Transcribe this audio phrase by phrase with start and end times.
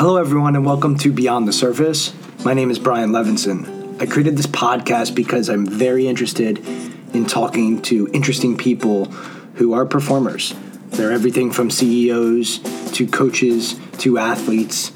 [0.00, 2.14] Hello, everyone, and welcome to Beyond the Surface.
[2.42, 4.00] My name is Brian Levinson.
[4.00, 6.56] I created this podcast because I'm very interested
[7.12, 9.04] in talking to interesting people
[9.56, 10.54] who are performers.
[10.86, 12.60] They're everything from CEOs
[12.92, 14.90] to coaches to athletes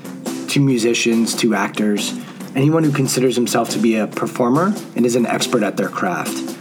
[0.49, 2.19] to musicians to actors.
[2.55, 6.54] Anyone who considers himself to be a performer and is an expert at their craft.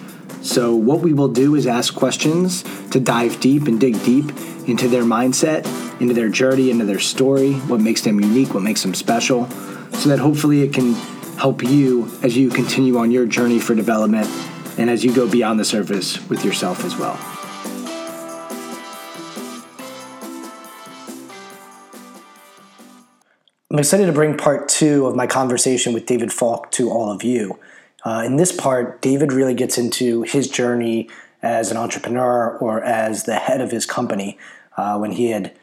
[0.44, 4.26] So, what we will do is ask questions to dive deep and dig deep
[4.68, 5.66] into their mindset,
[6.02, 9.50] into their journey, into their story, what makes them unique, what makes them special,
[9.94, 10.96] so that hopefully it can
[11.38, 14.28] help you as you continue on your journey for development
[14.78, 17.18] and as you go beyond the surface with yourself as well.
[23.72, 27.24] I'm excited to bring part two of my conversation with David Falk to all of
[27.24, 27.58] you.
[28.04, 31.10] Uh, in this part, David really gets into his journey
[31.42, 34.38] as an entrepreneur or as the head of his company
[34.78, 35.54] uh, when he had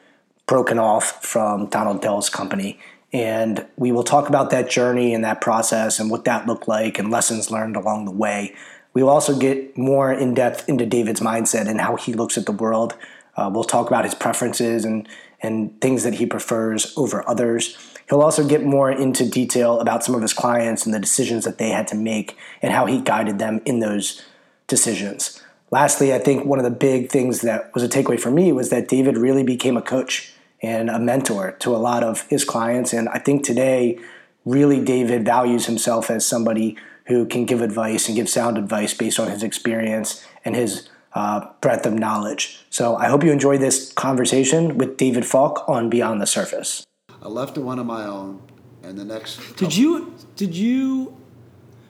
[0.46, 2.78] broken off from Donald Dell's company.
[3.12, 6.98] And we will talk about that journey and that process and what that looked like
[6.98, 8.54] and lessons learned along the way.
[8.92, 12.46] We will also get more in depth into David's mindset and how he looks at
[12.46, 12.94] the world.
[13.36, 15.08] Uh, we'll talk about his preferences and,
[15.40, 17.76] and things that he prefers over others.
[18.10, 21.58] He'll also get more into detail about some of his clients and the decisions that
[21.58, 24.20] they had to make and how he guided them in those
[24.66, 25.40] decisions.
[25.70, 28.70] Lastly, I think one of the big things that was a takeaway for me was
[28.70, 32.92] that David really became a coach and a mentor to a lot of his clients.
[32.92, 33.96] And I think today,
[34.44, 39.20] really, David values himself as somebody who can give advice and give sound advice based
[39.20, 42.66] on his experience and his uh, breadth of knowledge.
[42.70, 46.84] So I hope you enjoy this conversation with David Falk on Beyond the Surface.
[47.22, 48.42] I left the one on my own,
[48.82, 49.56] and the next.
[49.56, 50.14] Did you?
[50.36, 51.16] Did you?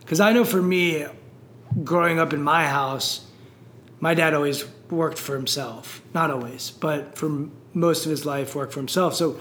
[0.00, 1.06] Because I know for me,
[1.84, 3.26] growing up in my house,
[4.00, 6.02] my dad always worked for himself.
[6.14, 9.14] Not always, but for most of his life, worked for himself.
[9.14, 9.38] So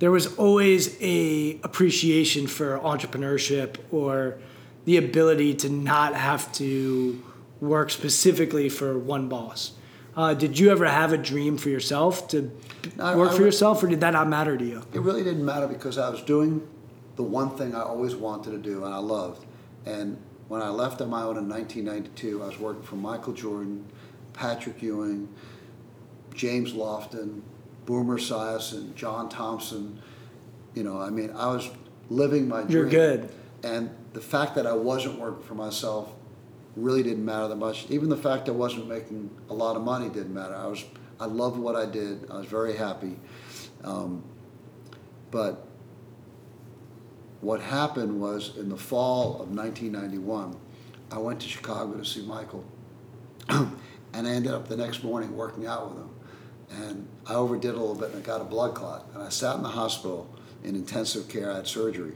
[0.00, 4.38] there was always a appreciation for entrepreneurship or
[4.84, 7.22] the ability to not have to
[7.60, 9.72] work specifically for one boss.
[10.14, 12.42] Uh, did you ever have a dream for yourself to
[12.98, 14.82] work I, for yourself, or did that not matter to you?
[14.92, 16.66] It really didn't matter because I was doing
[17.16, 19.46] the one thing I always wanted to do and I loved.
[19.86, 20.18] And
[20.48, 23.86] when I left on my own in 1992, I was working for Michael Jordan,
[24.34, 25.28] Patrick Ewing,
[26.34, 27.40] James Lofton,
[27.86, 30.00] Boomer Esiason, John Thompson.
[30.74, 31.70] You know, I mean, I was
[32.10, 32.70] living my dream.
[32.70, 33.32] You're good.
[33.62, 36.12] And the fact that I wasn't working for myself
[36.76, 37.90] really didn't matter that much.
[37.90, 40.54] Even the fact I wasn't making a lot of money didn't matter.
[40.54, 40.84] I was
[41.20, 42.28] I loved what I did.
[42.30, 43.16] I was very happy.
[43.84, 44.24] Um,
[45.30, 45.66] but
[47.40, 50.56] what happened was in the fall of 1991,
[51.10, 52.64] I went to Chicago to see Michael,
[53.48, 53.76] and
[54.14, 56.10] I ended up the next morning working out with him.
[56.70, 59.06] And I overdid a little bit and I got a blood clot.
[59.14, 60.34] And I sat in the hospital
[60.64, 61.52] in intensive care.
[61.52, 62.14] I had surgery.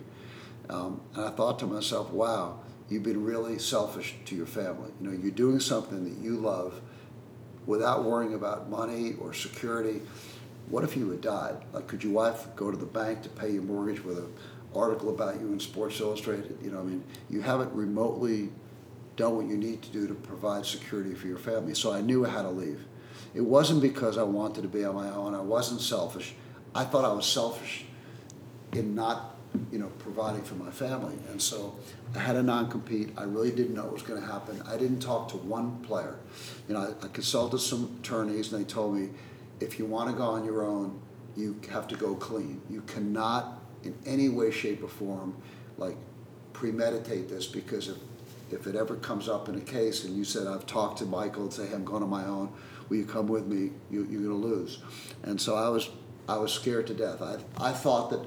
[0.71, 4.91] Um, and I thought to myself, wow, you've been really selfish to your family.
[5.01, 6.81] You know, you're doing something that you love
[7.67, 10.01] without worrying about money or security.
[10.69, 11.57] What if you had died?
[11.73, 14.33] Like, could your wife go to the bank to pay your mortgage with an
[14.75, 16.59] article about you in Sports Illustrated?
[16.63, 18.51] You know, I mean, you haven't remotely
[19.17, 21.75] done what you need to do to provide security for your family.
[21.75, 22.85] So I knew had to leave.
[23.35, 25.35] It wasn't because I wanted to be on my own.
[25.35, 26.35] I wasn't selfish.
[26.75, 27.85] I thought I was selfish
[28.73, 29.36] in not
[29.73, 31.17] you know, providing for my family.
[31.31, 31.77] And so
[32.15, 33.11] I had a non-compete.
[33.17, 34.63] I really didn't know what was going to happen.
[34.67, 36.17] I didn't talk to one player.
[36.69, 39.11] You know, I, I consulted some attorneys, and they told me,
[39.61, 41.01] if you want to go on your own,
[41.37, 42.61] you have to go clean.
[42.71, 45.37] You cannot, in any way, shape, or form,
[45.79, 45.97] like
[46.53, 47.97] premeditate this because if
[48.51, 51.43] if it ever comes up in a case and you said I've talked to Michael
[51.43, 52.53] and say hey, I'm going on my own,
[52.89, 53.73] will you come with me?
[53.91, 54.79] You, are going to lose.
[55.25, 55.91] And so I was
[56.29, 57.23] I was scared to death.
[57.23, 58.25] I I thought that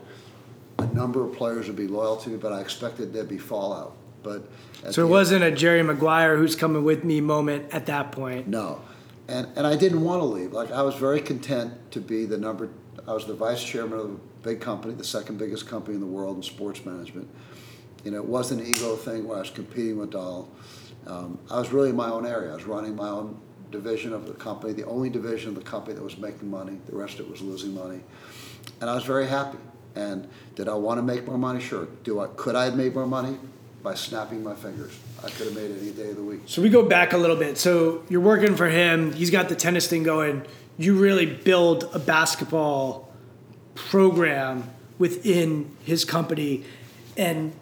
[0.84, 3.95] a number of players would be loyal to me, but I expected there'd be fallout.
[4.23, 4.50] But
[4.91, 8.47] so it wasn't end, a Jerry Maguire who's coming with me moment at that point.
[8.47, 8.81] No,
[9.28, 10.51] and and I didn't want to leave.
[10.51, 12.69] Like I was very content to be the number.
[13.07, 16.08] I was the vice chairman of a big company, the second biggest company in the
[16.08, 17.29] world in sports management.
[18.03, 20.49] You know, it wasn't an ego thing where I was competing with Dell.
[21.08, 22.52] Um, I was really in my own area.
[22.52, 23.40] I was running my own
[23.72, 26.79] division of the company, the only division of the company that was making money.
[26.87, 28.02] The rest of it was losing money,
[28.81, 29.58] and I was very happy.
[29.96, 31.59] And did I want to make more money?
[31.59, 31.88] Sure.
[32.03, 33.38] Do I could I have made more money
[33.84, 34.97] by snapping my fingers?
[35.24, 36.41] I could have made it any day of the week.
[36.46, 37.58] So we go back a little bit.
[37.58, 39.12] So you're working for him.
[39.14, 40.46] He's got the tennis thing going.
[40.78, 43.12] You really build a basketball
[43.76, 46.64] program within his company,
[47.18, 47.53] and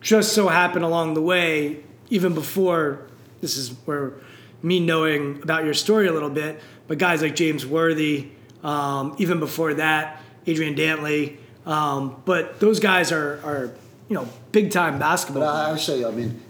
[0.00, 3.06] just so happened along the way, even before
[3.40, 4.14] this is where
[4.62, 8.28] me knowing about your story a little bit, but guys like James Worthy,
[8.62, 13.74] um, even before that, Adrian Dantley, Um, but those guys are, are
[14.08, 15.42] you know big time basketball.
[15.42, 16.40] But I, I say, I mean,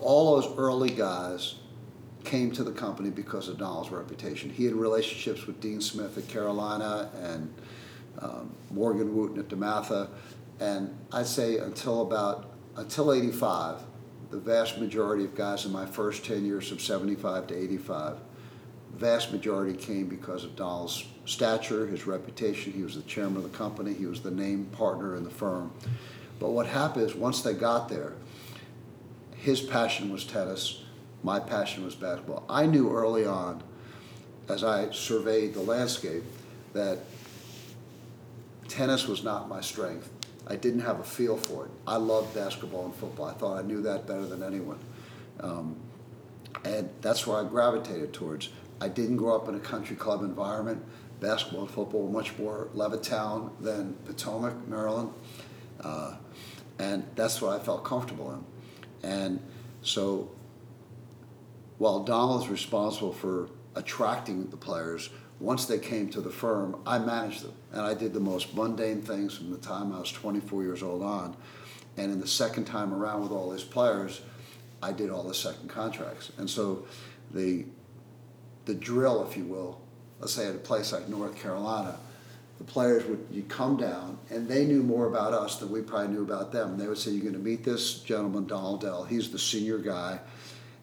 [0.00, 1.56] all those early guys
[2.24, 4.50] came to the company because of Donald's reputation.
[4.50, 7.52] He had relationships with Dean Smith at Carolina and
[8.18, 10.08] um, Morgan Wootten at DeMatha,
[10.58, 13.78] and I'd say until about until '85,
[14.30, 18.18] the vast majority of guys in my first 10 years from 75 to 85,
[18.94, 22.72] vast majority came because of Donald's stature, his reputation.
[22.72, 23.92] He was the chairman of the company.
[23.94, 25.72] He was the name partner in the firm.
[26.38, 28.14] But what happened is once they got there,
[29.36, 30.82] his passion was tennis,
[31.22, 32.44] my passion was basketball.
[32.48, 33.62] I knew early on,
[34.48, 36.24] as I surveyed the landscape,
[36.72, 36.98] that
[38.68, 40.10] tennis was not my strength.
[40.46, 41.70] I didn't have a feel for it.
[41.86, 43.26] I loved basketball and football.
[43.26, 44.78] I thought I knew that better than anyone.
[45.40, 45.76] Um,
[46.64, 48.48] and that's where I gravitated towards.
[48.80, 50.82] I didn't grow up in a country club environment.
[51.20, 55.10] Basketball and football were much more Levittown than Potomac, Maryland.
[55.80, 56.16] Uh,
[56.78, 58.44] and that's what I felt comfortable in.
[59.10, 59.40] And
[59.82, 60.30] so
[61.78, 67.44] while Donald's responsible for attracting the players, once they came to the firm, I managed
[67.44, 67.54] them.
[67.72, 71.02] And I did the most mundane things from the time I was 24 years old
[71.02, 71.36] on.
[71.96, 74.20] And in the second time around with all these players,
[74.82, 76.32] I did all the second contracts.
[76.38, 76.86] And so
[77.32, 77.64] the,
[78.64, 79.80] the drill, if you will,
[80.20, 81.98] let's say at a place like North Carolina,
[82.58, 86.08] the players would you come down and they knew more about us than we probably
[86.08, 86.76] knew about them.
[86.76, 89.04] They would say, You're going to meet this gentleman, Donald Dell.
[89.04, 90.20] He's the senior guy.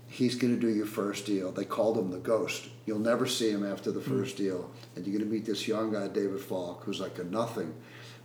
[0.10, 1.52] He's going to do your first deal.
[1.52, 2.70] They called him the ghost.
[2.86, 4.44] You'll never see him after the first hmm.
[4.44, 4.72] deal.
[4.96, 7.74] And you're going to meet this young guy, David Falk, who's like a nothing,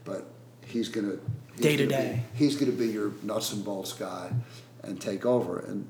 [0.04, 0.26] but
[0.64, 1.20] he's going to
[1.60, 2.22] Day to gonna be- day.
[2.34, 4.32] He's going to be your nuts and bolts guy
[4.82, 5.58] and take over.
[5.60, 5.86] And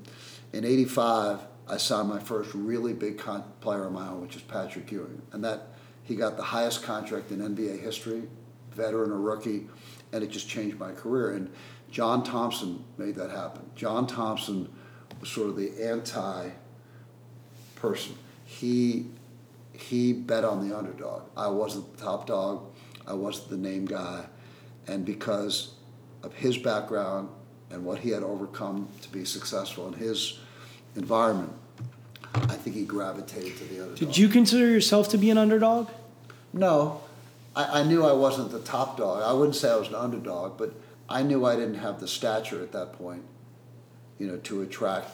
[0.51, 1.39] in '85,
[1.73, 5.23] I signed my first really big con- player of my own, which is Patrick Ewing,
[5.31, 5.69] and that
[6.03, 8.23] he got the highest contract in NBA history,
[8.73, 9.67] veteran or rookie,
[10.11, 11.31] and it just changed my career.
[11.31, 11.51] And
[11.89, 13.67] John Thompson made that happen.
[13.75, 14.71] John Thompson
[15.19, 16.51] was sort of the anti
[17.75, 18.15] person.
[18.45, 19.07] He
[19.71, 21.23] he bet on the underdog.
[21.35, 22.71] I wasn't the top dog.
[23.07, 24.25] I wasn't the name guy,
[24.85, 25.73] and because
[26.21, 27.29] of his background
[27.71, 30.39] and what he had overcome to be successful in his
[30.95, 31.51] environment,
[32.35, 33.99] I think he gravitated to the underdog.
[33.99, 35.89] Did you consider yourself to be an underdog?
[36.51, 37.01] No,
[37.55, 39.23] I, I knew I wasn't the top dog.
[39.23, 40.73] I wouldn't say I was an underdog, but
[41.09, 43.23] I knew I didn't have the stature at that point,
[44.19, 45.09] you know, to attract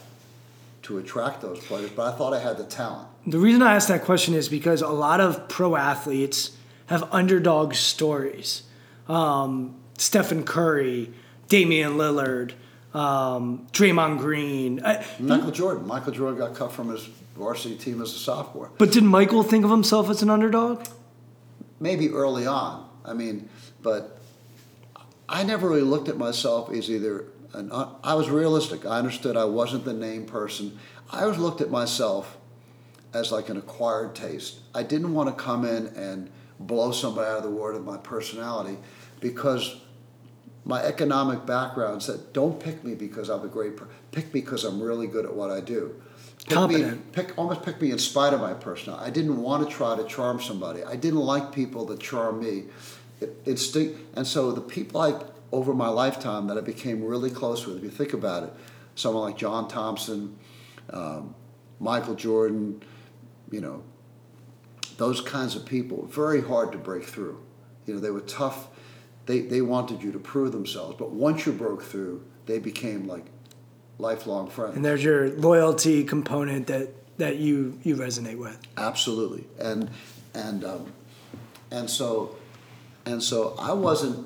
[0.83, 1.89] to attract those players.
[1.91, 3.09] But I thought I had the talent.
[3.27, 6.51] The reason I ask that question is because a lot of pro athletes
[6.85, 8.63] have underdog stories.
[9.07, 11.11] Um, Stephen Curry,
[11.49, 12.53] Damian Lillard,
[12.93, 14.83] um, Draymond Green.
[14.83, 15.87] I, Michael Jordan.
[15.87, 17.05] Michael Jordan got cut from his
[17.35, 18.71] varsity team as a sophomore.
[18.77, 20.85] but did Michael think of himself as an underdog?
[21.79, 22.89] Maybe early on.
[23.05, 23.49] I mean,
[23.81, 24.19] but
[25.27, 27.71] I never really looked at myself as either an.
[28.03, 28.85] I was realistic.
[28.85, 30.77] I understood I wasn't the name person.
[31.11, 32.37] I always looked at myself
[33.13, 34.59] as like an acquired taste.
[34.75, 37.97] I didn't want to come in and blow somebody out of the water with my
[37.97, 38.77] personality
[39.19, 39.77] because
[40.65, 44.63] my economic background said, don't pick me because I'm a great per- pick me because
[44.63, 45.99] I'm really good at what I do.
[46.47, 49.05] Pick me, pick almost pick me in spite of my personality.
[49.05, 50.83] I didn't want to try to charm somebody.
[50.83, 52.65] I didn't like people that charm me.
[53.19, 57.65] It, it's and so the people I over my lifetime that I became really close
[57.65, 57.77] with.
[57.77, 58.53] If you think about it,
[58.95, 60.37] someone like John Thompson,
[60.91, 61.35] um,
[61.79, 62.81] Michael Jordan,
[63.51, 63.83] you know,
[64.97, 67.41] those kinds of people, very hard to break through.
[67.85, 68.67] You know, they were tough.
[69.29, 70.95] They, they wanted you to prove themselves.
[70.97, 73.25] But once you broke through, they became like
[73.99, 74.75] lifelong friends.
[74.75, 78.57] And there's your loyalty component that, that you, you resonate with.
[78.75, 79.91] Absolutely, and
[80.33, 80.91] and um,
[81.69, 82.37] and so
[83.05, 84.25] and so I wasn't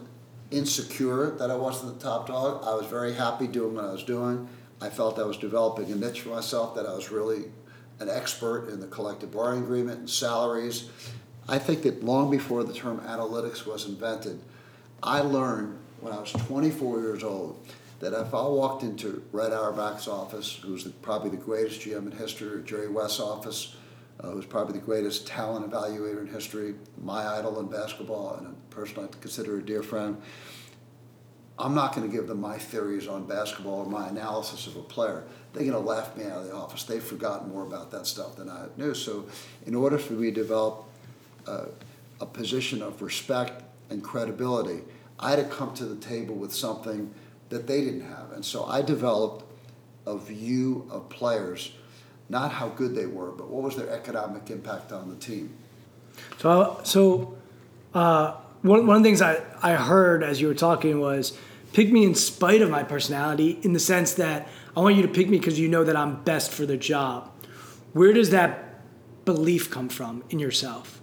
[0.51, 2.63] insecure that I wasn't the top dog.
[2.65, 4.47] I was very happy doing what I was doing.
[4.79, 6.75] I felt I was developing a niche for myself.
[6.75, 7.51] That I was really
[7.99, 10.89] an expert in the collective bargaining agreement and salaries.
[11.49, 14.39] I think that long before the term analytics was invented,
[15.03, 17.59] I learned when I was 24 years old
[17.99, 22.11] that if I walked into Red Auerbach's office, who's the, probably the greatest GM in
[22.11, 23.75] history, or Jerry West's office,
[24.19, 28.75] uh, who's probably the greatest talent evaluator in history, my idol in basketball, and a
[28.75, 30.21] person I consider a dear friend,
[31.59, 34.81] I'm not going to give them my theories on basketball or my analysis of a
[34.81, 35.25] player.
[35.51, 36.83] They're going to laugh me out of the office.
[36.83, 38.93] They've forgotten more about that stuff than I knew.
[38.93, 39.25] So,
[39.65, 40.85] in order for me to develop
[41.45, 41.65] uh,
[42.19, 44.81] a position of respect and credibility,
[45.19, 47.13] I had to come to the table with something
[47.49, 48.31] that they didn't have.
[48.33, 49.45] And so I developed
[50.05, 51.71] a view of players,
[52.29, 55.53] not how good they were, but what was their economic impact on the team.
[56.39, 57.37] So, so
[57.93, 61.37] uh, one, one of the things I, I heard as you were talking was
[61.73, 65.07] pick me in spite of my personality in the sense that I want you to
[65.07, 67.31] pick me because you know that I'm best for the job.
[67.93, 68.81] Where does that
[69.25, 71.01] belief come from in yourself?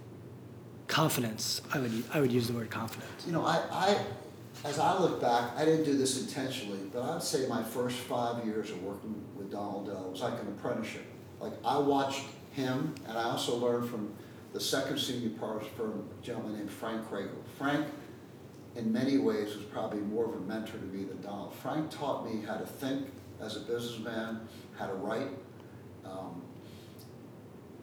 [0.91, 1.61] Confidence.
[1.73, 3.25] I would I would use the word confidence.
[3.25, 3.97] You know, I, I
[4.65, 7.97] as I look back, I didn't do this intentionally, but I would say my first
[7.97, 11.05] five years of working with Donald Dell was like an apprenticeship.
[11.39, 14.13] Like I watched him, and I also learned from
[14.51, 17.41] the second senior partner firm, a gentleman named Frank Craighill.
[17.57, 17.87] Frank,
[18.75, 21.53] in many ways, was probably more of a mentor to me than Donald.
[21.53, 23.07] Frank taught me how to think
[23.39, 24.41] as a businessman,
[24.77, 25.29] how to write,
[26.03, 26.41] um,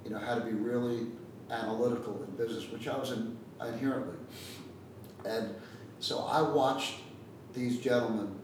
[0.05, 1.07] you know, how to be really
[1.51, 4.17] analytical in business, which I was in, inherently.
[5.25, 5.55] And
[6.01, 7.01] so I watched
[7.55, 8.35] these gentlemen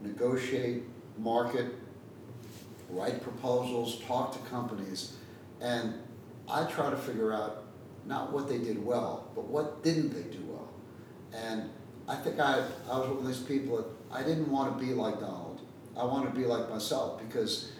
[0.00, 0.84] negotiate,
[1.18, 1.66] market,
[2.88, 5.16] write proposals, talk to companies,
[5.60, 5.94] and
[6.48, 7.64] I try to figure out
[8.04, 10.68] not what they did well, but what didn't they do well.
[11.32, 11.70] And
[12.08, 14.92] I think I, I was one of these people that I didn't want to be
[14.92, 15.60] like Donald.
[15.96, 17.72] I want to be like myself because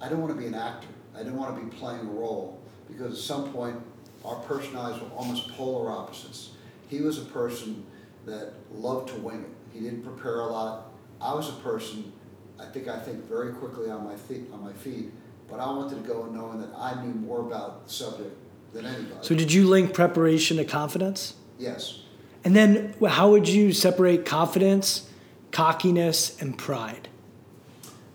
[0.00, 0.88] I don't want to be an actor.
[1.14, 3.76] I didn't want to be playing a role because at some point
[4.24, 6.50] our personalities were almost polar opposites.
[6.88, 7.86] He was a person
[8.26, 9.76] that loved to wing it.
[9.78, 10.92] He didn't prepare a lot.
[11.20, 12.12] I was a person,
[12.58, 15.12] I think I think very quickly on my feet on my feet,
[15.48, 18.36] but I wanted to go knowing that I knew more about the subject
[18.72, 19.16] than anybody.
[19.22, 21.34] So did you link preparation to confidence?
[21.58, 22.00] Yes.
[22.44, 25.08] And then how would you separate confidence,
[25.50, 27.08] cockiness, and pride?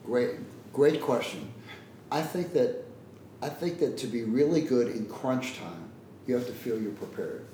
[0.05, 0.31] Great,
[0.73, 1.51] great question.
[2.11, 2.85] I think that
[3.41, 5.84] I think that to be really good in crunch time,
[6.27, 7.45] you have to feel you're prepared.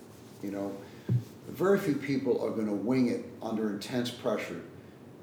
[0.44, 0.76] You know,
[1.50, 4.62] very few people are going to wing it under intense pressure.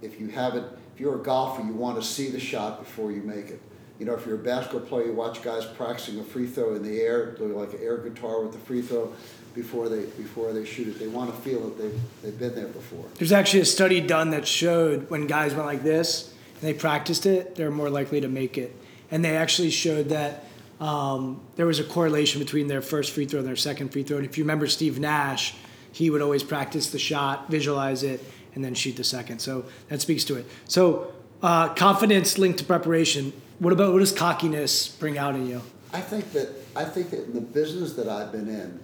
[0.03, 0.65] If you have it,
[0.95, 3.61] if you're a golfer, you want to see the shot before you make it.
[3.99, 6.85] You know, if you're a basketball player, you watch guys practicing a free throw in
[6.85, 9.13] the air, doing like an air guitar with the free throw
[9.55, 11.01] before they before they shoot it.
[11.01, 13.07] They want to feel that they've they've been there before.
[13.17, 17.27] There's actually a study done that showed when guys went like this and they practiced
[17.27, 18.75] it, they're more likely to make it.
[19.11, 20.45] And they actually showed that
[20.81, 24.19] um, there was a correlation between their first free throw and their second free throw.
[24.19, 25.55] And if you remember Steve Nash,
[25.93, 28.23] he would always practice the shot, visualize it,
[28.55, 29.41] and then shoot the second.
[29.41, 30.47] So that speaks to it.
[30.67, 33.33] So uh, confidence linked to preparation.
[33.59, 35.63] What about what does cockiness bring out in you?
[35.93, 38.79] I think that I think that in the business that I've been in,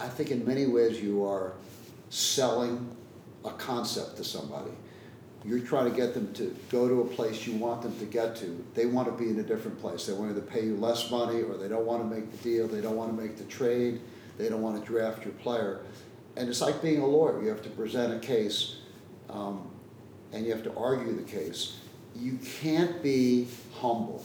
[0.00, 1.52] I think in many ways you are
[2.10, 2.96] selling
[3.44, 4.70] a concept to somebody.
[5.44, 8.36] You're trying to get them to go to a place you want them to get
[8.36, 8.64] to.
[8.74, 10.06] They want to be in a different place.
[10.06, 12.66] They want to pay you less money, or they don't want to make the deal.
[12.66, 14.00] They don't want to make the trade.
[14.36, 15.80] They don't want to draft your player.
[16.36, 17.42] And it's like being a lawyer.
[17.42, 18.78] You have to present a case,
[19.30, 19.68] um,
[20.32, 21.78] and you have to argue the case.
[22.16, 24.24] You can't be humble,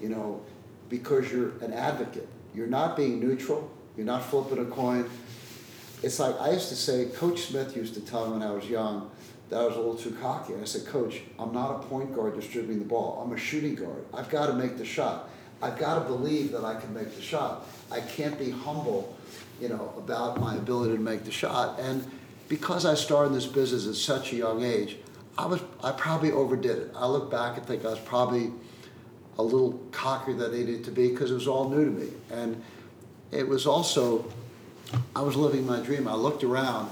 [0.00, 0.42] you know,
[0.90, 2.28] because you're an advocate.
[2.54, 3.70] You're not being neutral.
[3.96, 5.08] You're not flipping a coin.
[6.02, 8.68] It's like I used to say, Coach Smith used to tell me when I was
[8.68, 9.10] young
[9.50, 10.54] that I was a little too cocky.
[10.54, 13.22] I said, Coach, I'm not a point guard distributing the ball.
[13.24, 14.04] I'm a shooting guard.
[14.14, 15.28] I've got to make the shot.
[15.60, 17.66] I've got to believe that I can make the shot.
[17.90, 19.14] I can't be humble
[19.60, 21.78] you know, about my ability to make the shot.
[21.78, 22.04] And
[22.48, 24.96] because I started this business at such a young age,
[25.36, 26.92] I was I probably overdid it.
[26.96, 28.52] I look back and think I was probably
[29.38, 32.08] a little cockier than I needed to be because it was all new to me.
[32.30, 32.62] And
[33.30, 34.30] it was also
[35.14, 36.08] I was living my dream.
[36.08, 36.90] I looked around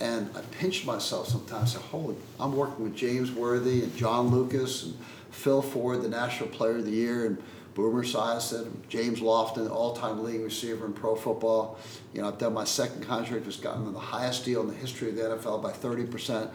[0.00, 1.70] and I pinch myself sometimes.
[1.70, 4.98] I said, holy, I'm working with James Worthy and John Lucas and
[5.30, 7.38] Phil Ford, the National Player of the Year, and
[7.74, 11.78] Boomer Esiason, James Lofton, all-time leading receiver in pro football.
[12.12, 15.10] You know, I've done my second contract, just gotten the highest deal in the history
[15.10, 16.50] of the NFL by 30%.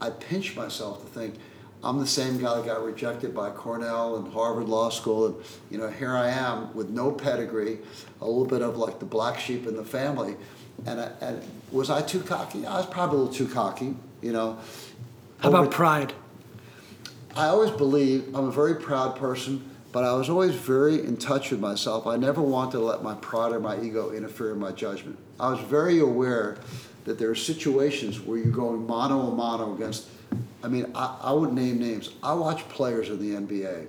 [0.00, 1.36] I pinch myself to think
[1.82, 5.36] I'm the same guy that got rejected by Cornell and Harvard Law School, and
[5.70, 7.78] you know, here I am with no pedigree,
[8.20, 10.36] a little bit of like the black sheep in the family.
[10.86, 12.66] And, I, and was I too cocky?
[12.66, 14.58] I was probably a little too cocky, you know.
[15.38, 16.12] How about pride?
[17.36, 21.50] I always believe I'm a very proud person but I was always very in touch
[21.50, 22.06] with myself.
[22.06, 25.18] I never wanted to let my pride or my ego interfere in my judgment.
[25.40, 26.58] I was very aware
[27.04, 30.06] that there are situations where you're going mano a mano against.
[30.62, 32.10] I mean, I, I would name names.
[32.22, 33.86] I watch players in the NBA,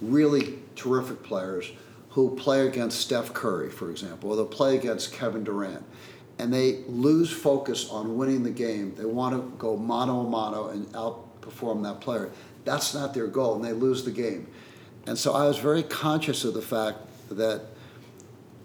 [0.00, 1.70] really terrific players,
[2.10, 5.84] who play against Steph Curry, for example, or they'll play against Kevin Durant,
[6.38, 8.94] and they lose focus on winning the game.
[8.96, 12.30] They want to go mano a mano and outperform that player
[12.64, 14.46] that's not their goal, and they lose the game.
[15.06, 16.98] And so I was very conscious of the fact
[17.30, 17.62] that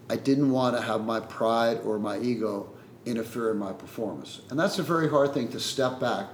[0.08, 2.68] I didn't want to have my pride or my ego
[3.04, 4.42] interfere in my performance.
[4.50, 6.26] And that's a very hard thing to step back.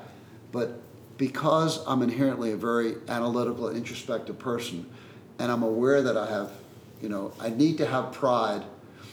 [0.51, 0.81] But
[1.19, 4.91] because I'm inherently a very analytical and introspective person,
[5.39, 6.51] and I'm aware that I have,
[7.03, 8.63] you know, I need to have pride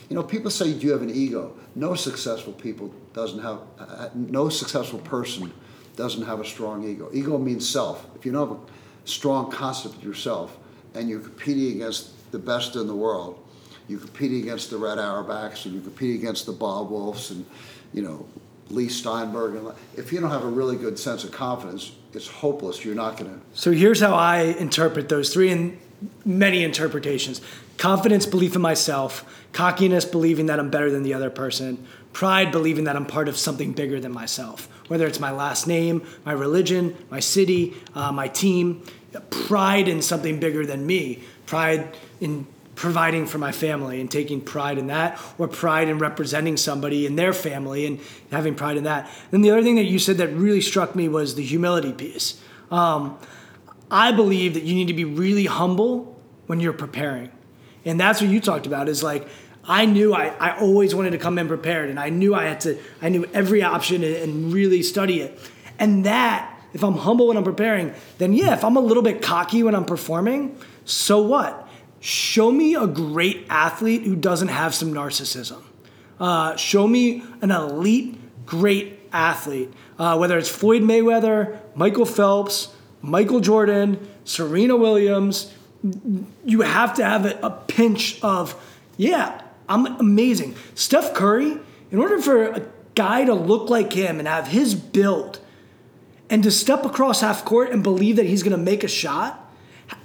[0.08, 3.58] You know, people say, "Do you have an ego?" No successful people doesn't have.
[3.78, 5.52] Uh, no successful person
[5.94, 7.08] doesn't have a strong ego.
[7.12, 8.06] Ego means self.
[8.16, 8.60] If you don't have a
[9.08, 10.58] strong concept of yourself,
[10.94, 13.38] and you're competing against the best in the world,
[13.86, 17.46] you're competing against the Red Auerbachs, and you're competing against the Bob Woolfs, and
[17.92, 18.26] you know
[18.68, 19.54] Leigh Steinberg.
[19.54, 22.84] And if you don't have a really good sense of confidence, it's hopeless.
[22.84, 23.40] You're not going to.
[23.54, 25.78] So here's how I interpret those three and
[26.24, 27.40] many interpretations
[27.80, 31.82] confidence, belief in myself, cockiness, believing that I'm better than the other person,
[32.12, 36.06] pride, believing that I'm part of something bigger than myself, whether it's my last name,
[36.26, 38.82] my religion, my city, uh, my team,
[39.30, 44.76] pride in something bigger than me, pride in providing for my family and taking pride
[44.76, 47.98] in that, or pride in representing somebody in their family and
[48.30, 49.10] having pride in that.
[49.30, 52.38] Then the other thing that you said that really struck me was the humility piece.
[52.70, 53.18] Um,
[53.90, 57.30] I believe that you need to be really humble when you're preparing.
[57.84, 59.26] And that's what you talked about is like,
[59.64, 62.60] I knew I, I always wanted to come in prepared and I knew I had
[62.62, 65.38] to, I knew every option and really study it.
[65.78, 69.22] And that, if I'm humble when I'm preparing, then yeah, if I'm a little bit
[69.22, 71.68] cocky when I'm performing, so what?
[72.00, 75.62] show me a great athlete who doesn't have some narcissism.
[76.18, 83.40] Uh, show me an elite, great athlete, uh, whether it's Floyd Mayweather, Michael Phelps, Michael
[83.40, 85.54] Jordan, Serena Williams.
[86.44, 88.54] You have to have a, a pinch of,
[88.96, 90.56] yeah, I'm amazing.
[90.74, 91.58] Steph Curry,
[91.90, 95.40] in order for a guy to look like him and have his build
[96.28, 99.50] and to step across half court and believe that he's going to make a shot,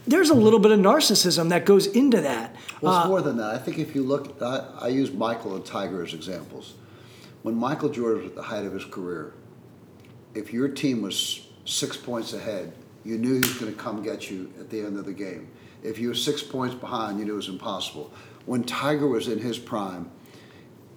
[0.07, 2.55] there's a little bit of narcissism that goes into that.
[2.81, 3.53] Well, it's uh, more than that.
[3.53, 6.75] I think if you look, I, I use Michael and Tiger as examples.
[7.43, 9.33] When Michael Jordan was at the height of his career,
[10.33, 14.31] if your team was six points ahead, you knew he was going to come get
[14.31, 15.47] you at the end of the game.
[15.85, 18.11] If you were six points behind, you knew it was impossible.
[18.45, 20.09] When Tiger was in his prime,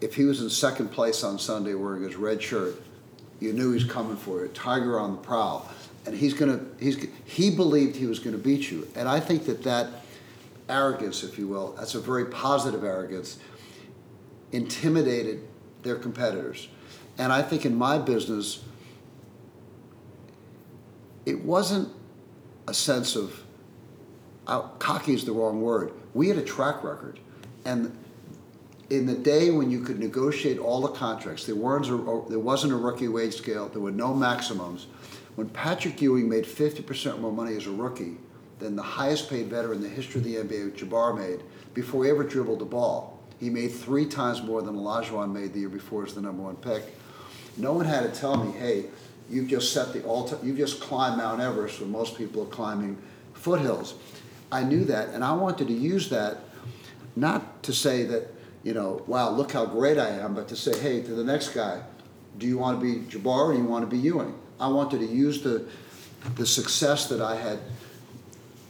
[0.01, 2.81] if he was in second place on Sunday wearing his red shirt,
[3.41, 4.49] you knew he was coming for you.
[4.49, 5.69] Tiger on the prowl
[6.09, 9.63] and he's gonna he's he believed he was gonna beat you, and I think that
[9.65, 9.91] that
[10.67, 13.39] arrogance, if you will, that's a very positive arrogance,
[14.51, 15.43] intimidated
[15.83, 16.69] their competitors,
[17.19, 18.65] and I think in my business,
[21.27, 21.91] it wasn't
[22.67, 23.43] a sense of
[24.49, 25.93] Uh, cocky is the wrong word.
[26.15, 27.21] We had a track record,
[27.67, 27.97] and
[28.89, 32.73] in the day when you could negotiate all the contracts, there weren't a, there wasn't
[32.73, 33.69] a rookie wage scale.
[33.69, 34.87] There were no maximums
[35.37, 38.17] when Patrick Ewing made 50% more money as a rookie
[38.59, 41.43] than the highest paid veteran in the history of the NBA, Jabbar, made
[41.75, 43.21] before he ever dribbled the ball.
[43.39, 46.57] He made three times more than Olajuwon made the year before as the number one
[46.57, 46.83] pick.
[47.57, 48.87] No one had to tell me, hey,
[49.31, 52.97] you've just set the all you've just climbed Mount Everest when most people are climbing
[53.35, 53.95] foothills.
[54.51, 56.39] I knew that, and I wanted to use that
[57.17, 58.33] not to say that,
[58.63, 61.51] you know, wow, look how great I am, but to say, hey, to the next
[61.51, 61.83] guy,
[62.39, 64.35] do you want to be Jabbar or do you want to be Ewing?
[64.61, 65.67] I wanted to use the,
[66.37, 67.59] the success that I had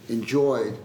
[0.09, 0.77] enjoyed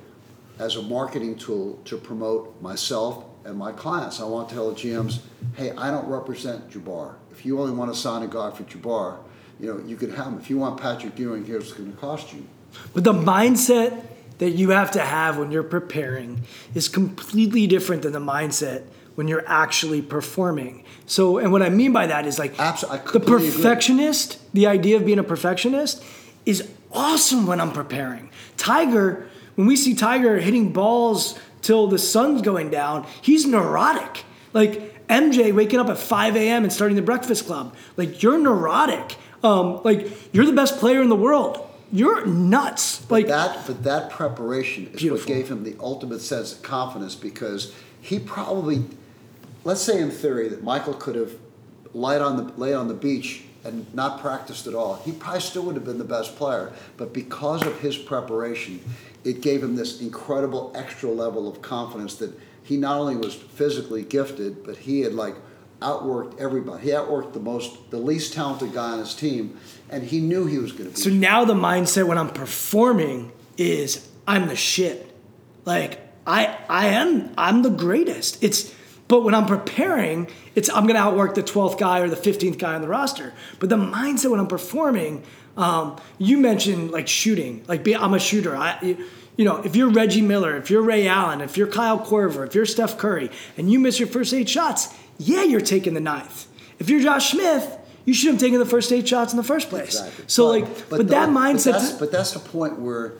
[0.58, 4.20] as a marketing tool to promote myself and my clients.
[4.20, 5.20] I want to tell GMs,
[5.56, 7.14] hey, I don't represent Jabbar.
[7.32, 9.18] If you only want to sign a guy for Jabbar,
[9.58, 10.38] you know, you can have him.
[10.38, 12.46] If you want Patrick Ewing, here's what's going to cost you.
[12.92, 14.04] But the mindset
[14.44, 16.42] that you have to have when you're preparing
[16.74, 18.82] is completely different than the mindset
[19.14, 20.84] when you're actually performing.
[21.06, 23.10] So, and what I mean by that is like Absolutely.
[23.12, 24.48] the perfectionist, agree.
[24.52, 26.04] the idea of being a perfectionist
[26.44, 28.30] is awesome when I'm preparing.
[28.58, 34.24] Tiger, when we see Tiger hitting balls till the sun's going down, he's neurotic.
[34.52, 36.64] Like MJ waking up at 5 a.m.
[36.64, 37.74] and starting the Breakfast Club.
[37.96, 39.16] Like you're neurotic.
[39.42, 41.63] Um, like you're the best player in the world.
[41.94, 43.02] You're nuts.
[43.02, 45.18] But like that, but that preparation is beautiful.
[45.18, 48.82] what gave him the ultimate sense of confidence because he probably
[49.62, 51.36] let's say in theory that Michael could have
[51.92, 55.62] laid on the laid on the beach and not practiced at all, he probably still
[55.62, 56.72] would have been the best player.
[56.96, 58.80] But because of his preparation,
[59.22, 64.02] it gave him this incredible extra level of confidence that he not only was physically
[64.02, 65.36] gifted, but he had like
[65.80, 66.84] outworked everybody.
[66.84, 69.58] He outworked the most, the least talented guy on his team,
[69.90, 71.00] and he knew he was going to be.
[71.00, 75.14] So now the mindset when I'm performing is I'm the shit.
[75.64, 78.42] Like I, I am, I'm the greatest.
[78.42, 78.74] It's
[79.06, 82.58] but when I'm preparing, it's I'm going to outwork the 12th guy or the 15th
[82.58, 83.34] guy on the roster.
[83.58, 85.22] But the mindset when I'm performing,
[85.56, 87.64] um, you mentioned like shooting.
[87.68, 88.56] Like be, I'm a shooter.
[88.56, 89.04] I, you,
[89.36, 92.54] you know, if you're Reggie Miller, if you're Ray Allen, if you're Kyle Korver, if
[92.54, 96.46] you're Steph Curry, and you miss your first eight shots, yeah, you're taking the ninth.
[96.78, 99.68] If you're Josh Smith, you should have taken the first eight shots in the first
[99.70, 99.96] place.
[99.96, 100.24] Exactly.
[100.26, 101.72] So, like, but, but the, that mindset.
[101.72, 103.14] But that's, but that's the point where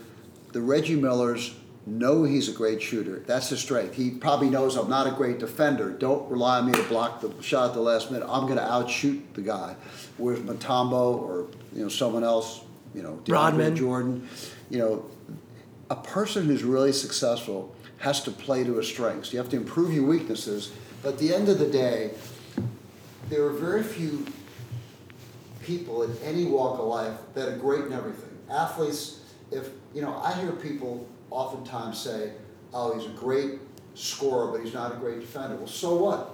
[0.53, 1.55] the Reggie Millers
[1.87, 3.21] know he's a great shooter.
[3.21, 3.95] That's his strength.
[3.95, 5.91] He probably knows I'm not a great defender.
[5.91, 8.27] Don't rely on me to block the shot at the last minute.
[8.29, 9.77] I'm going to outshoot the guy.
[10.17, 12.63] Whereas Mutombo or you know someone else,
[12.95, 13.77] you know, DeAndre Rodman.
[13.77, 14.29] Jordan,
[14.71, 15.05] you know,
[15.91, 19.33] a person who's really successful has to play to his strengths.
[19.33, 20.73] You have to improve your weaknesses.
[21.05, 22.13] But at the end of the day,
[23.29, 24.25] there are very few
[25.63, 28.31] people in any walk of life that are great in everything.
[28.51, 32.33] Athletes, if you know, I hear people oftentimes say,
[32.73, 33.61] "Oh, he's a great
[33.95, 36.31] scorer, but he's not a great defender." Well, so what?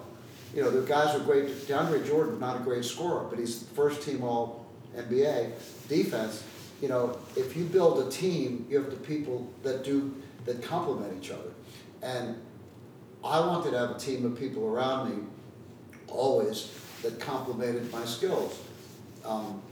[0.55, 1.49] You know, the guys are great.
[1.67, 5.53] DeAndre Jordan, not a great scorer, but he's first team All NBA
[5.89, 6.45] defense.
[6.81, 11.13] You know, if you build a team, you have the people that do that complement
[11.21, 11.51] each other,
[12.03, 12.37] and
[13.25, 15.25] I wanted to have a team of people around me
[16.09, 18.59] always that complemented my skills.
[19.25, 19.63] Um,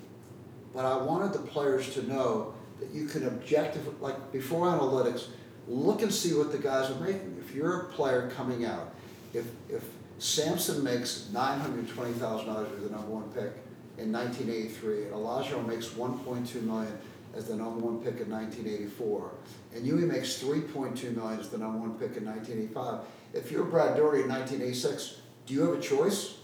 [0.74, 5.28] but I wanted the players to know that you can objective, like before analytics,
[5.66, 7.36] look and see what the guys are making.
[7.40, 8.94] If you're a player coming out,
[9.32, 9.82] if, if
[10.18, 13.52] Sampson makes $920,000 as the number one pick
[13.98, 16.98] in 1983, and Elijah makes 1.2 million
[17.34, 19.30] as the number one pick in 1984,
[19.74, 23.00] and Ewing makes 3.2 million as the number one pick in 1985.
[23.32, 26.36] If you're Brad Daugherty in 1986, do you have a choice?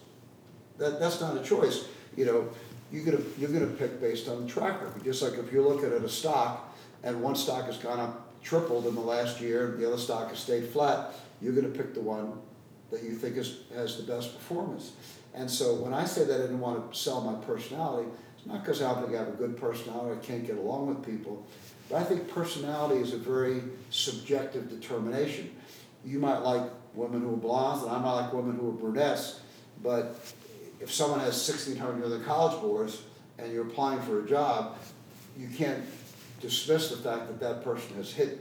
[0.78, 1.86] That, that's not a choice.
[2.16, 2.48] You know,
[2.92, 5.04] you're gonna you're gonna pick based on the track record.
[5.04, 8.86] Just like if you're looking at a stock and one stock has gone up tripled
[8.86, 12.00] in the last year, and the other stock has stayed flat, you're gonna pick the
[12.00, 12.38] one
[12.90, 14.92] that you think is, has the best performance.
[15.34, 18.62] And so when I say that I didn't want to sell my personality, it's not
[18.62, 21.44] because I don't think I have a good personality, I can't get along with people,
[21.88, 25.50] but I think personality is a very subjective determination.
[26.04, 26.62] You might like
[26.94, 29.40] women who are blondes, and I might like women who are brunettes,
[29.82, 30.16] but
[30.80, 33.02] if someone has 1,600 other college boards
[33.38, 34.76] and you're applying for a job,
[35.36, 35.82] you can't
[36.40, 38.40] dismiss the fact that that person has hit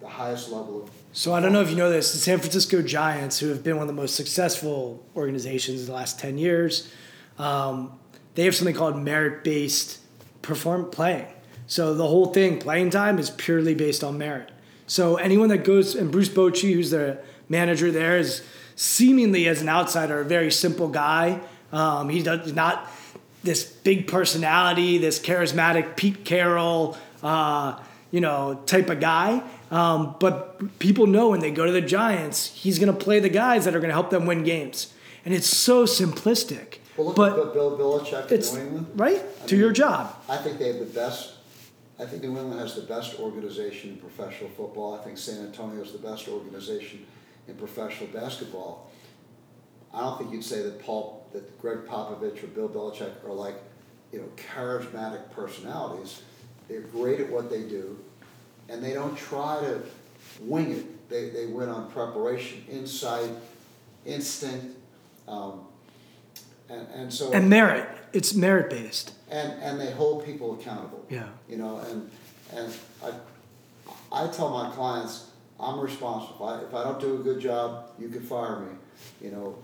[0.00, 0.90] the highest level of.
[1.12, 3.76] So I don't know if you know this, the San Francisco Giants, who have been
[3.76, 6.92] one of the most successful organizations in the last 10 years,
[7.38, 7.98] um,
[8.34, 10.00] they have something called merit-based
[10.42, 11.26] perform playing.
[11.66, 14.50] So the whole thing, playing time, is purely based on merit.
[14.86, 17.18] So anyone that goes, and Bruce Bochy, who's the
[17.48, 18.42] manager there, is
[18.76, 21.40] seemingly as an outsider a very simple guy.
[21.72, 22.88] Um, he's not
[23.42, 27.78] this big personality, this charismatic Pete Carroll, uh,
[28.10, 29.42] you know, type of guy.
[29.70, 33.28] Um, but people know when they go to the Giants, he's going to play the
[33.28, 34.92] guys that are going to help them win games.
[35.24, 36.78] And it's so simplistic.
[36.96, 38.56] Well, look but at Bill Belichick it's
[38.94, 40.14] right I to mean, your job.
[40.28, 41.33] I think they have the best.
[41.98, 44.98] I think New England has the best organization in professional football.
[44.98, 47.06] I think San Antonio is the best organization
[47.46, 48.90] in professional basketball.
[49.92, 53.54] I don't think you'd say that Paul, that Gregg Popovich or Bill Belichick are like,
[54.12, 56.22] you know, charismatic personalities.
[56.68, 57.98] They're great at what they do,
[58.68, 59.82] and they don't try to
[60.40, 61.08] wing it.
[61.08, 63.30] They, they win on preparation, insight,
[64.04, 64.76] instinct,
[65.28, 65.60] um,
[66.68, 67.88] and, and so And merit.
[68.12, 69.12] It's merit based.
[69.30, 71.04] and and they hold people accountable.
[71.10, 71.26] Yeah.
[71.48, 72.10] You know, and
[72.52, 72.72] and
[73.02, 73.10] I
[74.12, 76.48] I tell my clients I'm responsible.
[76.48, 78.72] If I, if I don't do a good job, you can fire me.
[79.20, 79.58] You know.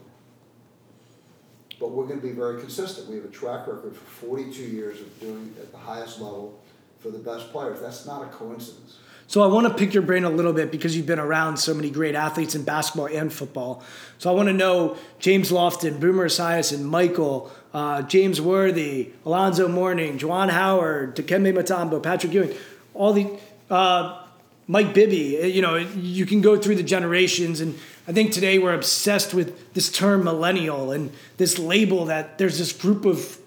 [1.78, 3.08] But we're going to be very consistent.
[3.08, 6.60] We have a track record for 42 years of doing at the highest level
[6.98, 7.80] for the best players.
[7.80, 8.98] That's not a coincidence.
[9.30, 11.72] So I want to pick your brain a little bit because you've been around so
[11.72, 13.80] many great athletes in basketball and football.
[14.18, 19.68] So I want to know James Lofton, Boomer Esiason, and Michael, uh, James Worthy, Alonzo
[19.68, 22.52] Mourning, Juwan Howard, Dikembe Mutombo, Patrick Ewing,
[22.92, 23.30] all the
[23.70, 24.20] uh,
[24.66, 25.40] Mike Bibby.
[25.40, 29.32] Uh, You know, you can go through the generations, and I think today we're obsessed
[29.32, 33.38] with this term millennial and this label that there's this group of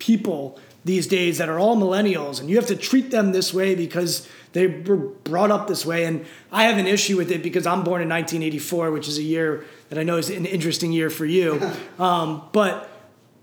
[0.00, 3.76] people these days that are all millennials, and you have to treat them this way
[3.76, 6.04] because they were brought up this way.
[6.04, 9.22] And I have an issue with it because I'm born in 1984, which is a
[9.22, 11.60] year that I know is an interesting year for you.
[11.98, 12.88] Um, but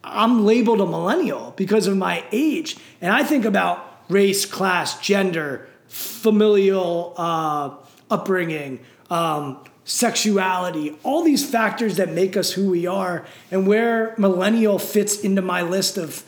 [0.02, 2.78] I'm labeled a millennial because of my age.
[3.02, 7.76] And I think about race, class, gender, familial uh,
[8.10, 14.80] upbringing, um, sexuality, all these factors that make us who we are, and where millennial
[14.80, 16.24] fits into my list of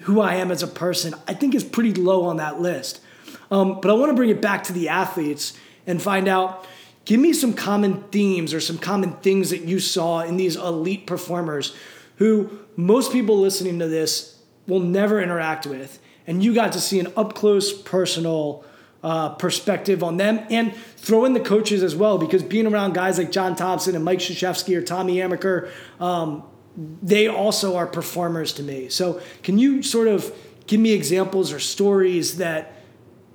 [0.00, 3.00] who I am as a person, I think is pretty low on that list.
[3.50, 5.56] Um, but I want to bring it back to the athletes
[5.86, 6.66] and find out
[7.04, 11.06] give me some common themes or some common things that you saw in these elite
[11.06, 11.74] performers
[12.16, 16.00] who most people listening to this will never interact with.
[16.26, 18.64] And you got to see an up close, personal
[19.02, 23.18] uh, perspective on them and throw in the coaches as well because being around guys
[23.18, 26.42] like John Thompson and Mike Krzyzewski or Tommy Amaker, um,
[26.76, 28.88] they also are performers to me.
[28.88, 30.34] So, can you sort of
[30.66, 32.75] give me examples or stories that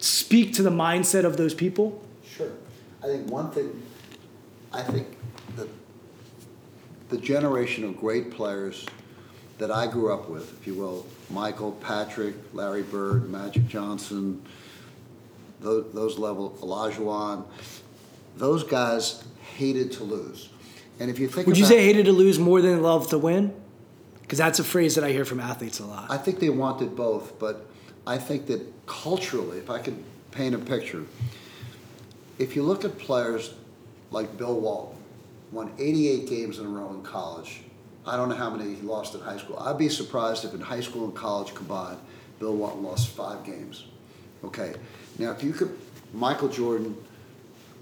[0.01, 2.03] speak to the mindset of those people?
[2.25, 2.51] Sure.
[3.03, 3.81] I think one thing,
[4.73, 5.07] I think
[5.55, 5.67] that
[7.09, 8.85] the generation of great players
[9.57, 14.41] that I grew up with, if you will, Michael, Patrick, Larry Bird, Magic Johnson,
[15.59, 17.45] those, those level, Olajuwon,
[18.37, 19.23] those guys
[19.55, 20.49] hated to lose.
[20.99, 23.53] And if you think Would you say hated to lose more than loved to win?
[24.21, 26.09] Because that's a phrase that I hear from athletes a lot.
[26.09, 27.67] I think they wanted both, but
[28.05, 31.05] I think that culturally, if I could paint a picture,
[32.39, 33.53] if you look at players
[34.09, 34.97] like Bill Walton,
[35.51, 37.61] won 88 games in a row in college.
[38.05, 39.59] I don't know how many he lost in high school.
[39.59, 41.99] I'd be surprised if in high school and college combined,
[42.39, 43.85] Bill Walton lost five games.
[44.43, 44.73] Okay,
[45.19, 45.77] now if you could,
[46.13, 46.97] Michael Jordan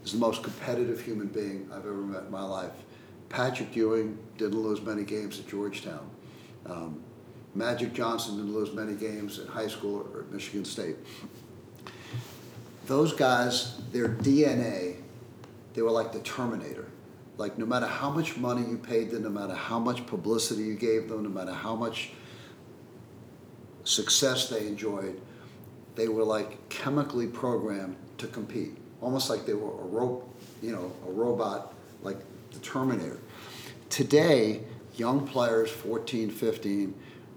[0.04, 2.72] is the most competitive human being I've ever met in my life.
[3.30, 6.10] Patrick Ewing didn't lose many games at Georgetown.
[6.66, 7.02] Um,
[7.56, 10.96] Magic Johnson didn't lose many games at high school or at Michigan State.
[12.86, 14.98] Those guys, their DNA,
[15.74, 16.88] they were like the Terminator.
[17.38, 20.76] Like no matter how much money you paid them, no matter how much publicity you
[20.76, 22.12] gave them, no matter how much
[23.84, 25.20] success they enjoyed,
[25.96, 30.24] they were like chemically programmed to compete, almost like they were a ro-
[30.62, 32.18] you know, a robot like
[32.52, 33.20] the Terminator.
[33.90, 34.62] Today,
[34.96, 36.94] young players, 14, 15,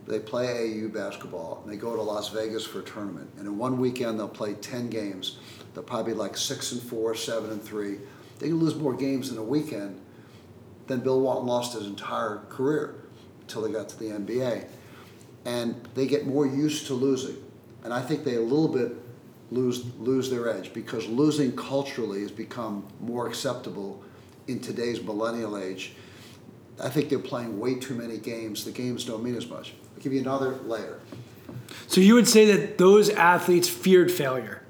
[0.06, 3.30] they play AU basketball and they go to Las Vegas for a tournament.
[3.38, 5.38] And in one weekend, they'll play 10 games.
[5.74, 7.98] They'll probably like six and four, seven and three.
[8.38, 10.00] They can lose more games in a weekend
[10.88, 12.96] than Bill Walton lost his entire career
[13.42, 14.66] until they got to the NBA.
[15.44, 17.36] And they get more used to losing.
[17.84, 18.96] And I think they a little bit
[19.50, 24.02] lose lose their edge because losing culturally has become more acceptable
[24.48, 25.94] in today's millennial age.
[26.82, 28.64] I think they're playing way too many games.
[28.64, 29.74] The games don't mean as much.
[30.02, 31.00] Give you another layer.
[31.86, 34.62] So you would say that those athletes feared failure.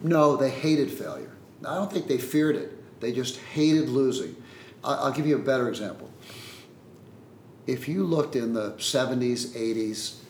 [0.00, 1.32] No, they hated failure.
[1.66, 3.00] I don't think they feared it.
[3.00, 4.36] They just hated losing.
[4.84, 6.10] I'll give you a better example.
[7.66, 10.20] If you looked in the 70s, 80s,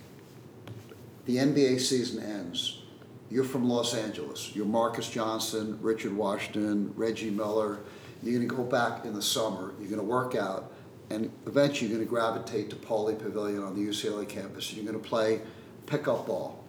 [1.27, 2.83] the NBA season ends.
[3.31, 4.55] You're from Los Angeles.
[4.55, 7.81] You're Marques Johnson, Richard Washington, Reggie Miller.
[8.23, 9.75] You're going to go back in the summer.
[9.81, 10.73] You're going to work out,
[11.11, 14.69] and eventually you're going to gravitate to Pauley Pavilion on the UCLA campus.
[14.71, 15.41] and You're going to play
[15.87, 16.65] pickup ball.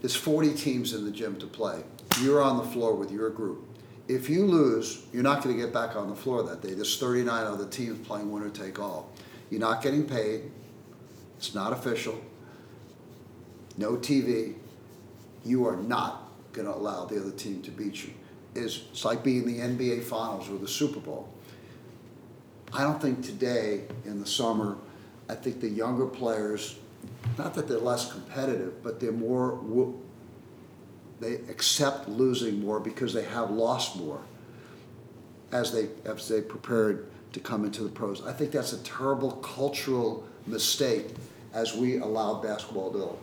[0.00, 1.82] There's 40 teams in the gym to play.
[2.20, 3.64] You're on the floor with your group.
[4.08, 6.74] If you lose, you're not going to get back on the floor that day.
[6.74, 9.10] There's 39 other teams playing winner take all.
[9.48, 10.50] You're not getting paid.
[11.38, 12.20] It's not official.
[13.76, 14.54] No TV.
[15.44, 18.12] You are not going to allow the other team to beat you.
[18.54, 21.32] It's, like being in the NBA Finals or the Super Bowl.
[22.74, 24.76] I don't think today in the summer,
[25.28, 26.78] I think the younger players,
[27.36, 29.94] not that they're less competitive, but they're more,
[31.20, 34.20] they accept losing more because they have lost more
[35.52, 38.26] as they as they prepared to come into the pros.
[38.26, 41.08] I think that's a terrible cultural mistake
[41.52, 43.18] as we allow basketball to go.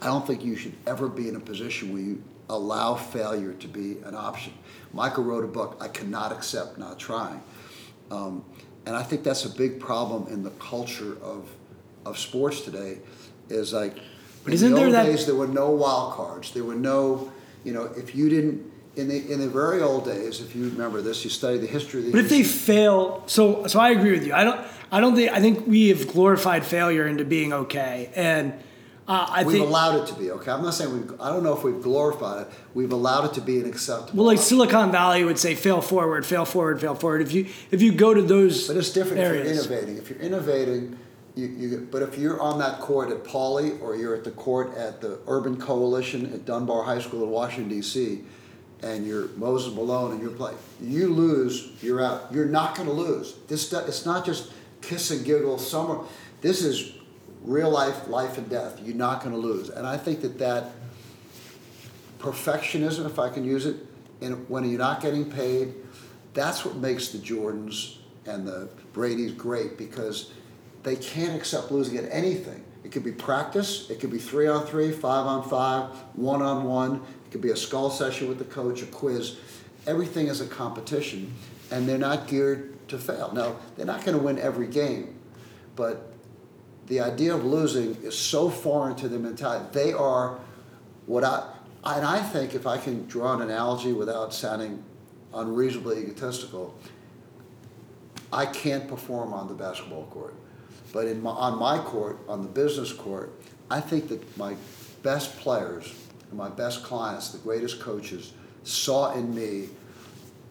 [0.00, 3.68] I don't think you should ever be in a position where you allow failure to
[3.68, 4.52] be an option.
[4.92, 7.42] Michael wrote a book, I Cannot Accept Not Trying.
[8.10, 8.44] Um,
[8.86, 11.48] and I think that's a big problem in the culture of,
[12.04, 12.98] of sports today
[13.48, 13.96] is like,
[14.44, 16.52] But in the old that- days, there were no wild cards.
[16.52, 17.32] There were no,
[17.64, 21.02] you know, if you didn't, in the, in the very old days, if you remember
[21.02, 24.12] this, you study the history of the But if they fail, so so I agree
[24.12, 24.32] with you.
[24.32, 24.60] I don't.
[24.92, 25.32] I don't think.
[25.32, 28.52] I think we have glorified failure into being okay, and
[29.06, 29.68] uh, I We've think.
[29.68, 30.50] allowed it to be, okay?
[30.50, 32.52] I'm not saying we've, I don't know if we've glorified it.
[32.72, 34.18] We've allowed it to be an acceptable.
[34.18, 34.48] well, like option.
[34.48, 37.20] Silicon Valley would say, fail forward, fail forward, fail forward.
[37.20, 39.98] If you if you go to those, But it's different if you're innovating.
[39.98, 40.98] If you're innovating,
[41.34, 44.74] you, you, but if you're on that court at Pauley or you're at the court
[44.76, 48.22] at the Urban Coalition at Dunbar High School in Washington, D.C.,
[48.82, 52.32] and you're Moses Malone and you're playing, you lose, you're out.
[52.32, 53.34] You're not going to lose.
[53.48, 56.00] This, it's not just kiss and giggle summer.
[56.40, 56.92] This is
[57.44, 58.80] real life, life and death.
[58.82, 59.68] You're not going to lose.
[59.68, 60.72] And I think that that
[62.18, 63.76] perfectionism, if I can use it,
[64.20, 65.74] and when you're not getting paid,
[66.32, 70.32] that's what makes the Jordans and the Brady's great because
[70.82, 72.64] they can't accept losing at anything.
[72.82, 76.64] It could be practice, it could be three on three, five on five, one on
[76.64, 79.36] one, it could be a skull session with the coach, a quiz.
[79.86, 81.32] Everything is a competition,
[81.70, 83.32] and they're not geared to fail.
[83.32, 85.18] Now, they're not going to win every game,
[85.76, 86.13] but
[86.86, 89.66] the idea of losing is so foreign to their mentality.
[89.72, 90.38] They are
[91.06, 91.50] what I
[91.84, 94.82] and I think if I can draw an analogy without sounding
[95.34, 96.74] unreasonably egotistical,
[98.32, 100.34] I can't perform on the basketball court,
[100.94, 103.32] but in my, on my court, on the business court,
[103.70, 104.56] I think that my
[105.02, 105.94] best players
[106.34, 108.32] my best clients, the greatest coaches,
[108.64, 109.68] saw in me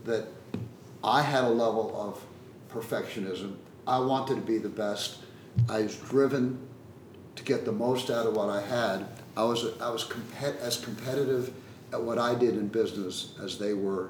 [0.05, 0.27] that
[1.03, 2.23] I had a level of
[2.73, 3.55] perfectionism.
[3.85, 5.17] I wanted to be the best.
[5.69, 6.59] I was driven
[7.35, 9.05] to get the most out of what I had.
[9.35, 10.09] I was I was
[10.61, 11.53] as competitive
[11.91, 14.09] at what I did in business as they were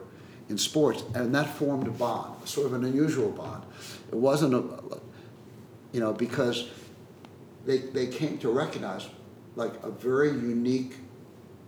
[0.49, 3.63] in sports, and that formed a bond, sort of an unusual bond.
[4.12, 4.99] It wasn't a,
[5.91, 6.69] you know, because
[7.65, 9.08] they they came to recognize
[9.56, 10.95] like a very unique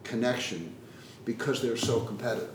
[0.04, 0.76] connection
[1.24, 2.50] because they're so competitive.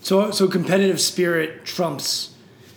[0.00, 2.35] So so competitive spirit trumps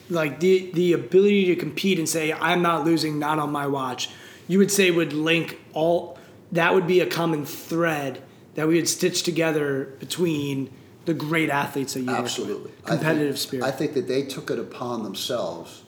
[0.10, 4.10] like the the ability to compete and say I'm not losing, not on my watch.
[4.48, 6.18] You would say would link all
[6.52, 8.24] that would be a common thread
[8.56, 10.72] that we would stitch together between
[11.06, 12.72] the great athletes that you Absolutely.
[12.84, 13.66] Competitive I think, spirit.
[13.66, 15.84] I think that they took it upon themselves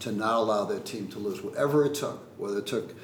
[0.00, 2.94] to not allow their team to lose, whatever it took, whether it took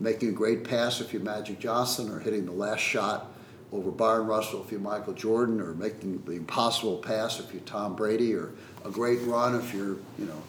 [0.00, 3.32] making a great pass if you're Magic Johnson or hitting the last shot
[3.72, 7.96] over Bryon Russell if you're Michael Jordan or making the impossible pass if you're Tom
[7.96, 8.52] Brady or
[8.84, 10.42] a great run if you're, you know,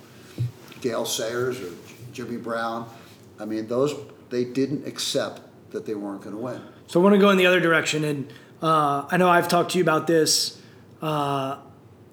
[0.82, 1.72] Gale Sayers or
[2.14, 2.90] Jimmy Brown.
[3.40, 3.96] I mean, those
[4.30, 6.62] they didn't accept that they weren't going to win.
[6.88, 9.72] So I want to go in the other direction, and uh, I know I've talked
[9.72, 10.62] to you about this
[11.02, 11.58] uh,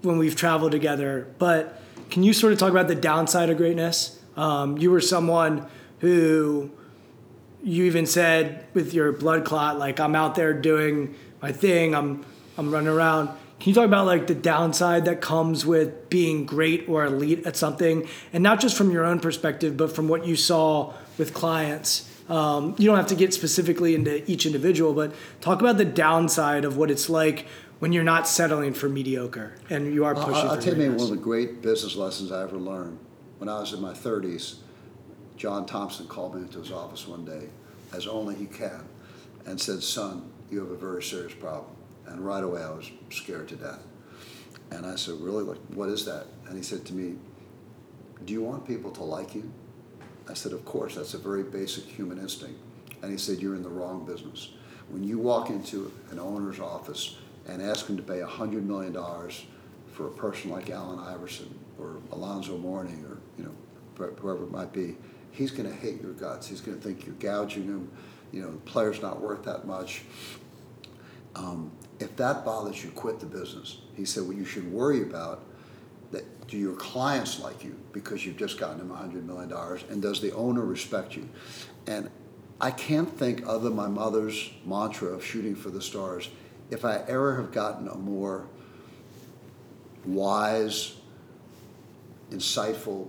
[0.02, 4.20] when we've traveled together, but can you sort of talk about the downside of greatness?
[4.36, 5.66] Um, you were someone
[6.00, 6.70] who
[7.62, 12.24] you even said with your blood clot, like I'm out there doing my thing, I'm
[12.58, 13.30] I'm running around.
[13.58, 17.56] Can you talk about like the downside that comes with being great or elite at
[17.56, 22.10] something, and not just from your own perspective, but from what you saw with clients?
[22.28, 26.64] Um, you don't have to get specifically into each individual, but talk about the downside
[26.64, 27.46] of what it's like
[27.78, 30.34] when you're not settling for mediocre and you are pushing.
[30.34, 32.98] I'll, I'll tell you one of the great business lessons I ever learned
[33.38, 34.56] when I was in my 30s.
[35.36, 37.48] John Thompson called me into his office one day,
[37.92, 38.84] as only he can,
[39.44, 41.75] and said, "Son, you have a very serious problem."
[42.06, 43.82] And right away, I was scared to death.
[44.70, 45.44] And I said, "Really?
[45.44, 47.16] Like, what is that?" And he said to me,
[48.24, 49.52] "Do you want people to like you?"
[50.28, 52.60] I said, Of course, that's a very basic human instinct.
[53.02, 54.50] And he said, You're in the wrong business.
[54.88, 57.16] When you walk into an owner's office
[57.48, 58.92] and ask him to pay $100 million
[59.92, 64.72] for a person like Allen Iverson or Alonzo Mourning or, you know, whoever it might
[64.72, 64.96] be,
[65.32, 66.46] he's going to hate your guts.
[66.46, 67.90] He's going to think you're gouging him.
[68.32, 70.02] You know, the player's not worth that much.
[71.34, 73.78] Um, if that bothers you, quit the business.
[73.94, 75.42] He said, What you should worry about
[76.12, 79.52] that do your clients like you because you've just gotten them $100 million
[79.90, 81.28] and does the owner respect you
[81.86, 82.08] and
[82.60, 86.28] i can't think other than my mother's mantra of shooting for the stars
[86.70, 88.46] if i ever have gotten a more
[90.04, 90.94] wise
[92.30, 93.08] insightful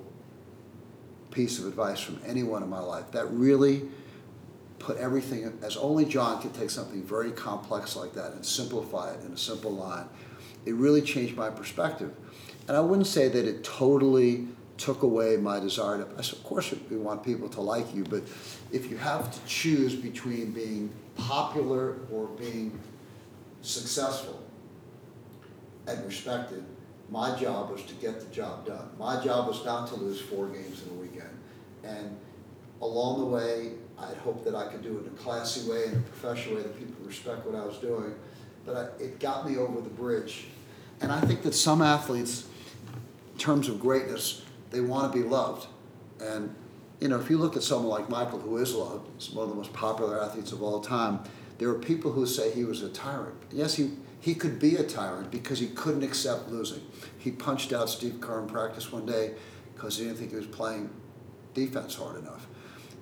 [1.32, 3.84] piece of advice from anyone in my life that really
[4.80, 9.24] put everything as only john could take something very complex like that and simplify it
[9.26, 10.06] in a simple line
[10.66, 12.14] it really changed my perspective
[12.68, 16.04] and I wouldn't say that it totally took away my desire to.
[16.04, 18.24] Of course, we want people to like you, but
[18.72, 22.78] if you have to choose between being popular or being
[23.62, 24.44] successful
[25.88, 26.64] and respected,
[27.10, 28.90] my job was to get the job done.
[29.00, 31.30] My job was not to lose four games in a weekend.
[31.84, 32.18] And
[32.82, 35.96] along the way, I'd hoped that I could do it in a classy way, in
[35.96, 38.14] a professional way, that people respect what I was doing.
[38.66, 40.48] But I, it got me over the bridge.
[41.02, 42.48] And I think that some athletes
[43.34, 45.68] in terms of greatness, they want to be loved.
[46.20, 46.54] And,
[47.00, 49.50] you know, if you look at someone like Michael, who is loved, he's one of
[49.50, 51.20] the most popular athletes of all time,
[51.58, 53.36] there are people who say he was a tyrant.
[53.52, 56.82] Yes, he, he could be a tyrant because he couldn't accept losing.
[57.18, 59.34] He punched out Steve Kerr in practice one day
[59.74, 60.90] because he didn't think he was playing
[61.54, 62.48] defense hard enough.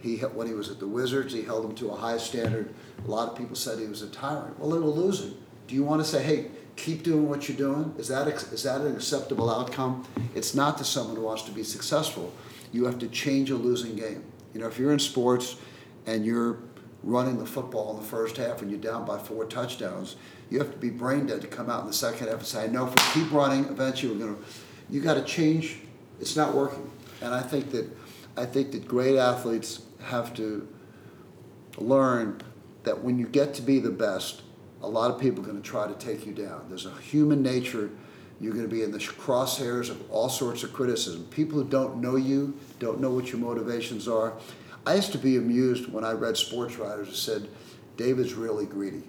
[0.05, 2.71] He, when he was at the Wizards, he held them to a high standard.
[3.03, 4.59] A lot of people said he was a tyrant.
[4.59, 5.35] Well, they were losing.
[5.65, 7.95] Do you want to say, hey, keep doing what you're doing?
[7.97, 10.05] Is that, is that an acceptable outcome?
[10.35, 12.31] It's not to someone who wants to be successful.
[12.71, 14.23] You have to change a losing game.
[14.53, 15.55] You know, if you're in sports
[16.05, 16.59] and you're
[17.01, 20.17] running the football in the first half and you're down by four touchdowns,
[20.51, 22.67] you have to be brain dead to come out in the second half and say,
[22.67, 24.43] know if we keep running, eventually we're going to,
[24.87, 25.79] you got to change.
[26.19, 26.91] It's not working.
[27.21, 27.89] And I think that,
[28.37, 30.67] I think that great athletes have to
[31.77, 32.41] learn
[32.83, 34.41] that when you get to be the best,
[34.81, 36.65] a lot of people are going to try to take you down.
[36.69, 37.89] There's a human nature.
[38.39, 41.25] You're going to be in the crosshairs of all sorts of criticism.
[41.31, 44.33] People who don't know you, don't know what your motivations are.
[44.85, 47.49] I used to be amused when I read sports writers who said,
[47.97, 49.03] David's really greedy.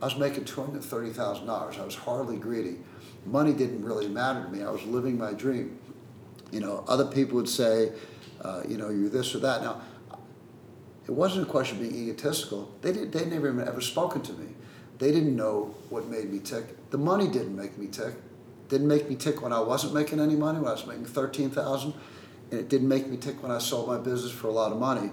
[0.00, 1.48] I was making $230,000.
[1.48, 2.78] I was hardly greedy.
[3.26, 4.62] Money didn't really matter to me.
[4.62, 5.78] I was living my dream.
[6.52, 7.92] You know, other people would say,
[8.40, 9.62] uh, you know, you're this or that.
[9.62, 9.82] Now,
[11.08, 12.70] it wasn't a question of being egotistical.
[12.82, 14.48] They, did, they never even ever spoken to me.
[14.98, 16.90] They didn't know what made me tick.
[16.90, 18.14] The money didn't make me tick.
[18.68, 21.94] didn't make me tick when I wasn't making any money, when I was making 13000
[22.50, 24.78] and it didn't make me tick when I sold my business for a lot of
[24.78, 25.10] money.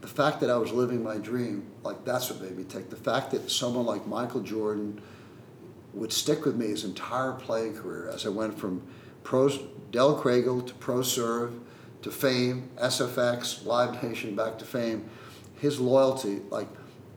[0.00, 2.90] The fact that I was living my dream, like that's what made me tick.
[2.90, 5.00] The fact that someone like Michael Jordan
[5.94, 8.82] would stick with me his entire playing career as I went from
[9.22, 9.60] pros,
[9.92, 11.60] Dell Craighill to ProServ
[12.02, 15.08] to Fame, SFX, Live Nation, back to Fame.
[15.58, 16.68] His loyalty, like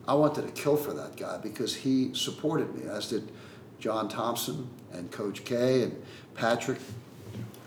[0.08, 3.32] I wanted to kill for that guy because he supported me, as did
[3.80, 6.04] John Thompson and Coach K and
[6.36, 6.80] Patrick.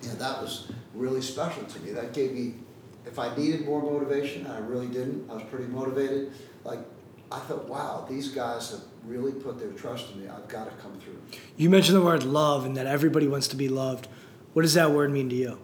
[0.02, 1.90] Yeah, that was really special to me.
[1.92, 2.54] That gave me,
[3.04, 5.28] if I needed more motivation, I really didn't.
[5.28, 6.32] I was pretty motivated.
[6.64, 6.80] Like
[7.32, 10.28] I thought, wow, these guys have really put their trust in me.
[10.28, 11.18] I've got to come through.
[11.56, 14.06] You mentioned the word love and that everybody wants to be loved.
[14.52, 15.58] What does that word mean to you?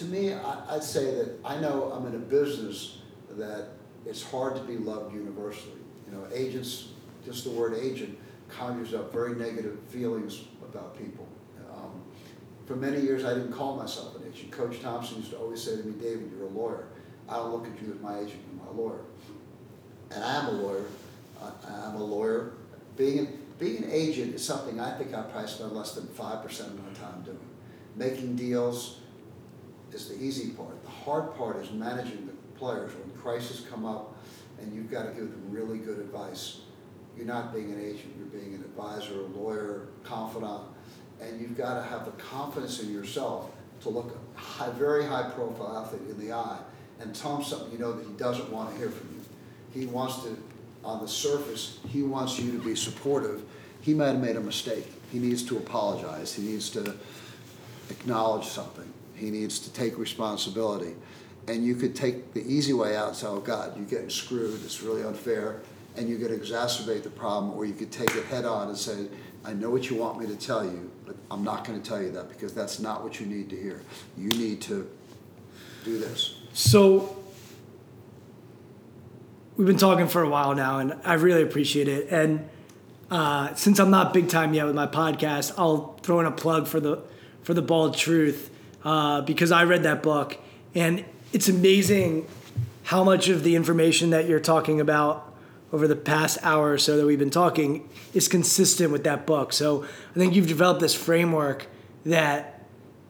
[0.00, 3.68] To me, I, would say that I know I'm in a business that
[4.06, 5.76] it's hard to be loved universally.
[6.06, 6.92] You know, agents,
[7.22, 11.28] just the word agent conjures up very negative feelings about people.
[11.70, 12.00] Um,
[12.64, 14.50] for many years, I didn't call myself an agent.
[14.50, 16.86] Coach Thompson used to always say to me, David, you're a lawyer.
[17.28, 19.00] I don't look at you as my agent, you're my lawyer.
[20.12, 20.86] And I am a lawyer.
[21.42, 21.50] I,
[21.88, 22.54] I'm a lawyer.
[22.96, 26.82] Being being an agent is something I think I probably spend less than 5% of
[26.82, 27.38] my time doing.
[27.96, 28.99] Making deals
[29.92, 30.82] is the easy part.
[30.82, 34.16] The hard part is managing the players when crises come up
[34.60, 36.60] and you've got to give them really good advice.
[37.16, 40.62] You're not being an agent, you're being an advisor, a lawyer, confidant,
[41.20, 43.50] and you've got to have the confidence in yourself
[43.82, 46.58] to look a high, very high profile athlete in the eye
[47.00, 49.80] and tell him something you know that he doesn't want to hear from you.
[49.80, 50.36] He wants to,
[50.84, 53.42] on the surface, he wants you to be supportive.
[53.80, 54.86] He might have made a mistake.
[55.10, 56.34] He needs to apologize.
[56.34, 56.94] He needs to
[57.88, 58.89] acknowledge something.
[59.20, 60.94] He needs to take responsibility
[61.48, 64.62] and you could take the easy way out and say, oh God, you're getting screwed,
[64.64, 65.60] it's really unfair,
[65.96, 69.08] and you could exacerbate the problem, or you could take it head on and say,
[69.44, 72.00] I know what you want me to tell you, but I'm not going to tell
[72.00, 73.82] you that because that's not what you need to hear.
[74.16, 74.88] You need to
[75.84, 76.36] do this.
[76.52, 77.16] So,
[79.56, 82.08] we've been talking for a while now, and I really appreciate it.
[82.10, 82.48] And
[83.10, 86.68] uh, since I'm not big time yet with my podcast, I'll throw in a plug
[86.68, 87.02] for the
[87.42, 88.50] for the Bald Truth
[88.84, 90.38] uh, because I read that book,
[90.74, 92.26] and it's amazing
[92.84, 95.32] how much of the information that you're talking about
[95.72, 99.52] over the past hour or so that we've been talking is consistent with that book.
[99.52, 101.68] So I think you've developed this framework
[102.04, 102.64] that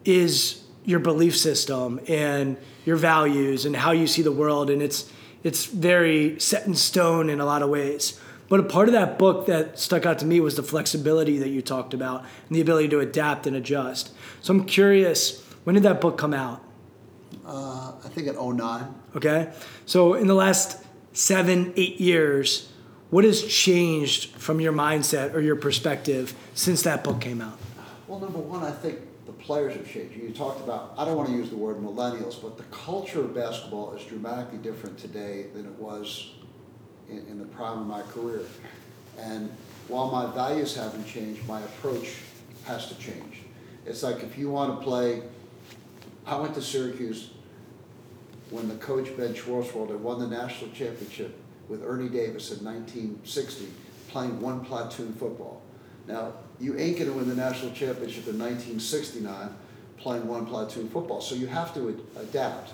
[0.04, 5.10] is your belief system and your values and how you see the world and it's
[5.42, 8.20] it's very set in stone in a lot of ways.
[8.50, 11.48] But a part of that book that stuck out to me was the flexibility that
[11.48, 14.10] you talked about and the ability to adapt and adjust.
[14.42, 16.62] So I'm curious, when did that book come out?
[17.46, 18.94] Uh, I think at 09.
[19.16, 19.52] Okay.
[19.86, 20.82] So in the last
[21.12, 22.70] seven, eight years,
[23.10, 27.58] what has changed from your mindset or your perspective since that book came out?
[28.06, 30.16] Well, number one, I think the players have changed.
[30.16, 33.34] You talked about, I don't want to use the word millennials, but the culture of
[33.34, 36.30] basketball is dramatically different today than it was
[37.08, 38.42] in, in the prime of my career.
[39.18, 39.50] And
[39.88, 42.14] while my values haven't changed, my approach
[42.64, 43.42] has to change.
[43.86, 45.22] It's like if you want to play
[46.30, 47.30] I went to Syracuse
[48.50, 51.36] when the coach Ben Schwartzwalder won the national championship
[51.68, 53.66] with Ernie Davis in 1960,
[54.08, 55.60] playing one platoon football.
[56.06, 59.50] Now, you ain't going to win the national championship in 1969
[60.00, 62.72] playing one platoon football, so you have to ad- adapt.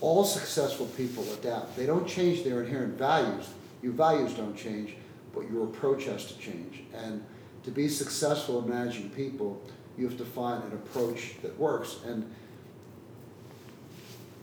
[0.00, 1.76] All successful people adapt.
[1.76, 3.50] They don't change their inherent values.
[3.82, 4.94] Your values don't change,
[5.34, 6.82] but your approach has to change.
[6.94, 7.24] And
[7.64, 9.60] to be successful in managing people,
[9.96, 11.96] you have to find an approach that works.
[12.06, 12.30] And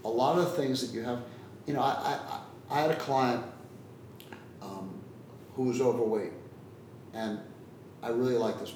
[0.05, 1.23] a lot of the things that you have,
[1.65, 2.39] you know, I, I,
[2.69, 3.43] I had a client
[4.61, 4.93] um,
[5.55, 6.31] who was overweight,
[7.13, 7.39] and
[8.03, 8.75] I really like this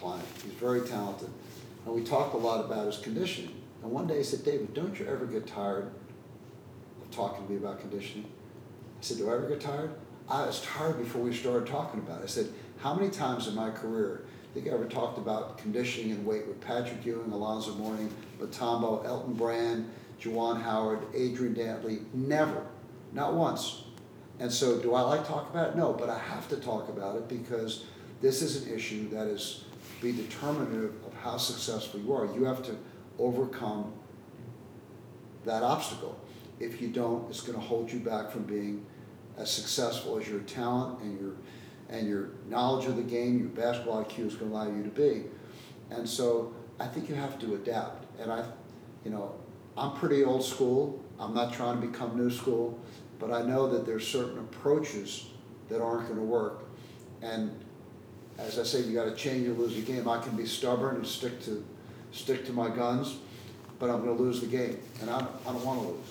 [0.00, 0.24] client.
[0.42, 1.28] He's very talented,
[1.84, 3.54] and we talked a lot about his conditioning.
[3.82, 5.90] And one day he said, David, don't you ever get tired
[7.02, 8.24] of talking to me about conditioning?
[8.24, 9.90] I said, do I ever get tired?
[10.30, 12.24] I was tired before we started talking about it.
[12.24, 14.24] I said, how many times in my career
[14.54, 19.34] think I ever talked about conditioning and weight with Patrick Ewing, Alonzo Mourning, Mutombo, Elton
[19.34, 22.66] Brand, Juwan Howard, Adrian Dantley, never,
[23.12, 23.84] not once.
[24.38, 25.76] And so, do I like talk about it?
[25.76, 27.84] No, but I have to talk about it because
[28.20, 29.64] this is an issue that is
[30.00, 32.24] be determinative of how successful you are.
[32.34, 32.76] You have to
[33.18, 33.92] overcome
[35.44, 36.18] that obstacle.
[36.58, 38.86] If you don't, it's going to hold you back from being
[39.36, 41.32] as successful as your talent and your
[41.88, 44.90] and your knowledge of the game, your basketball IQ is going to allow you to
[44.90, 45.24] be.
[45.90, 48.06] And so, I think you have to adapt.
[48.20, 48.44] And I,
[49.04, 49.34] you know,
[49.76, 51.02] I'm pretty old school.
[51.18, 52.78] I'm not trying to become new school,
[53.18, 55.26] but I know that there's certain approaches
[55.68, 56.64] that aren't going to work.
[57.22, 57.52] And
[58.38, 60.08] as I say, you got to change or lose the game.
[60.08, 61.64] I can be stubborn and stick to
[62.12, 63.18] stick to my guns,
[63.78, 66.06] but I'm going to lose the game, and I I don't want to lose.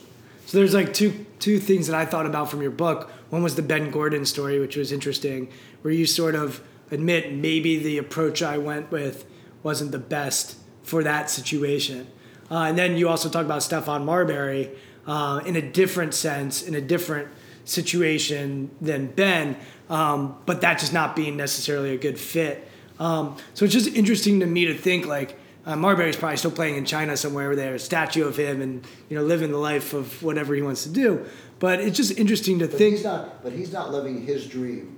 [0.46, 3.12] So there's like two two things that I thought about from your book.
[3.30, 5.50] One was the Ben Gordon story, which was interesting,
[5.82, 9.26] where you sort of admit maybe the approach I went with
[9.62, 12.08] wasn't the best for that situation.
[12.52, 14.72] Uh, and then you also talk about Stephon Marbury
[15.08, 17.28] uh, in a different sense, in a different
[17.66, 19.56] situation than Ben,
[19.90, 22.68] um, but that just not being necessarily a good fit.
[23.00, 26.76] Um, so it's just interesting to me to think like uh, Marbury's probably still playing
[26.76, 29.94] in China somewhere where there's a statue of him and you know living the life
[29.94, 31.26] of whatever he wants to do.
[31.60, 32.96] But it's just interesting to but think.
[32.96, 34.98] He's not, but he's not living his dream,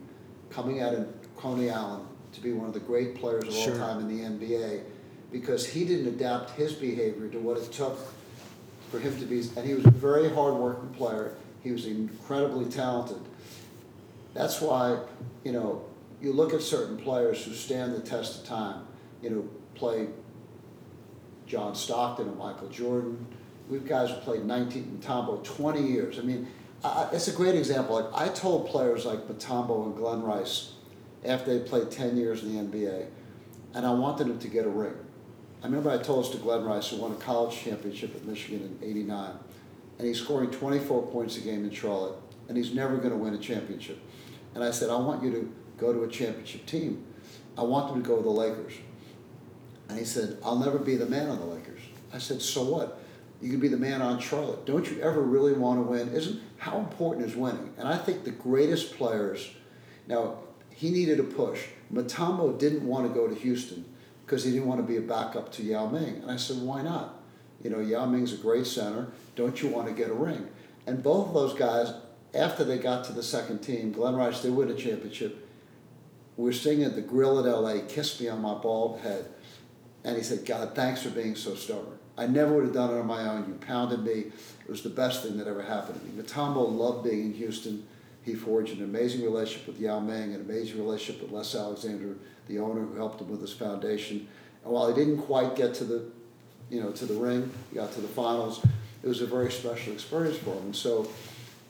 [0.49, 3.73] coming out of Coney Island to be one of the great players of Sure.
[3.73, 4.83] all time in the NBA,
[5.31, 7.97] because he didn't adapt his behavior to what it took
[8.89, 9.43] for him to be.
[9.55, 11.33] And he was a very hard-working player.
[11.63, 13.21] He was incredibly talented.
[14.33, 14.99] That's why,
[15.43, 15.85] you know,
[16.21, 18.85] you look at certain players who stand the test of time.
[19.21, 20.07] You know, play
[21.47, 23.25] John Stockton and Michael Jordan.
[23.69, 26.19] We've guys who played 19 Mutombo 20 years.
[26.19, 26.47] I mean,
[26.83, 27.95] I, it's a great example.
[27.95, 30.73] Like I told players like Mutombo and Glen Rice
[31.25, 33.07] after they played 10 years in the NBA,
[33.73, 34.95] and I wanted them to get a ring.
[35.61, 38.77] I remember I told this to Glen Rice, who won a college championship at Michigan
[38.81, 39.33] in '89,
[39.99, 42.15] and he's scoring 24 points a game in Charlotte,
[42.47, 43.99] and he's never going to win a championship.
[44.55, 47.05] And I said, I want you to go to a championship team.
[47.57, 48.73] I want them to go to the Lakers.
[49.87, 51.81] And he said, I'll never be the man on the Lakers.
[52.13, 52.99] I said, so what?
[53.41, 54.65] You can be the man on Charlotte.
[54.65, 56.09] Don't you ever really want to win?
[56.09, 57.73] Isn't how important is winning?
[57.77, 59.51] And I think the greatest players
[60.07, 60.37] now
[60.69, 61.65] he needed a push.
[61.93, 63.85] Mutombo didn't want to go to Houston
[64.31, 66.21] because he didn't want to be a backup to Yao Ming.
[66.21, 67.21] And I said, why not?
[67.61, 69.07] You know, Yao Ming's a great center.
[69.35, 70.47] Don't you want to get a ring?
[70.87, 71.93] And both of those guys,
[72.33, 75.45] after they got to the second team, Glen Rice they win a championship.
[76.37, 79.25] We were singing at the grill at LA, Kiss Me on My Bald Head.
[80.05, 81.99] And he said, God, thanks for being so stubborn.
[82.17, 83.49] I never would have done it on my own.
[83.49, 84.31] You pounded me.
[84.61, 86.23] It was the best thing that ever happened to me.
[86.23, 87.85] Mutombo loved being in Houston.
[88.23, 92.15] He forged an amazing relationship with Yao Ming, an amazing relationship with Les Alexander,
[92.51, 94.27] the owner who helped him with his foundation.
[94.63, 96.03] And while he didn't quite get to the,
[96.69, 98.63] you know, to the ring, he got to the finals.
[99.03, 100.65] It was a very special experience for him.
[100.65, 101.09] And so,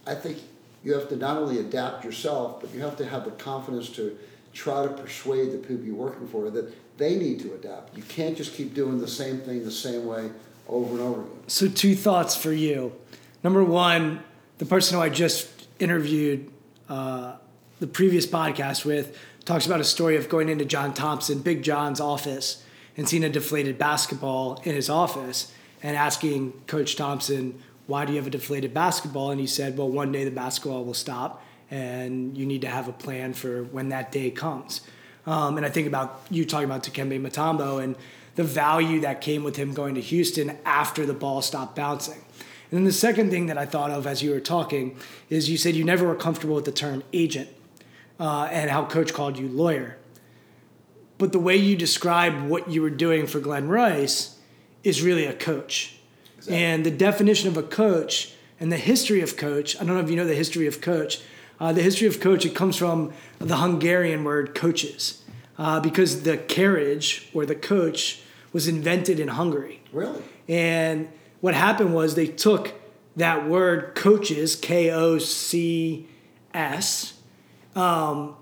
[0.05, 0.39] I think
[0.83, 4.17] you have to not only adapt yourself, but you have to have the confidence to
[4.53, 7.95] try to persuade the people you're working for that they need to adapt.
[7.95, 10.29] You can't just keep doing the same thing the same way
[10.67, 11.47] over and over again.
[11.47, 12.93] So, two thoughts for you.
[13.43, 14.23] Number one,
[14.57, 15.47] the person who I just
[15.79, 16.51] interviewed
[16.89, 17.35] uh,
[17.79, 21.99] the previous podcast with talks about a story of going into John Thompson, Big John's
[21.99, 22.63] office,
[22.97, 28.17] and seeing a deflated basketball in his office and asking Coach Thompson, Why do you
[28.17, 29.31] have a deflated basketball?
[29.31, 32.87] And he said, Well, one day the basketball will stop, and you need to have
[32.87, 34.81] a plan for when that day comes.
[35.25, 37.95] Um, and I think about you talking about Dikembe Mutombo and
[38.35, 42.21] the value that came with him going to Houston after the ball stopped bouncing.
[42.71, 44.97] And then the second thing that I thought of as you were talking
[45.29, 47.49] is you said you never were comfortable with the term agent
[48.21, 49.97] uh, and how coach called you lawyer.
[51.17, 54.37] But the way you describe what you were doing for Glen Rice
[54.83, 55.97] is really a coach.
[56.37, 56.63] Exactly.
[56.63, 60.09] And the definition of a coach and the history of coach, I don't know if
[60.09, 61.21] you know the history of coach.
[61.59, 65.23] Uh, the history of coach, it comes from the Hungarian word coaches,
[65.57, 68.21] uh, because the carriage or the coach
[68.53, 69.81] was invented in Hungary.
[69.91, 70.21] Really?
[70.47, 71.07] And
[71.39, 72.73] what happened was they took
[73.15, 76.07] that word coaches, K O C
[76.53, 77.13] S,
[77.75, 78.35] um,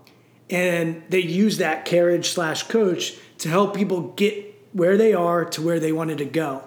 [0.50, 5.62] and they use that carriage slash coach to help people get where they are to
[5.62, 6.64] where they wanted to go.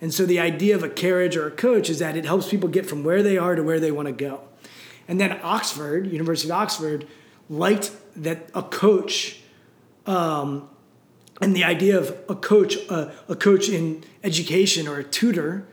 [0.00, 2.68] And so the idea of a carriage or a coach is that it helps people
[2.68, 4.40] get from where they are to where they want to go.
[5.06, 7.06] And then Oxford, University of Oxford,
[7.48, 9.40] liked that a coach
[10.06, 10.68] um,
[11.40, 15.66] and the idea of a coach, uh, a coach in education or a tutor,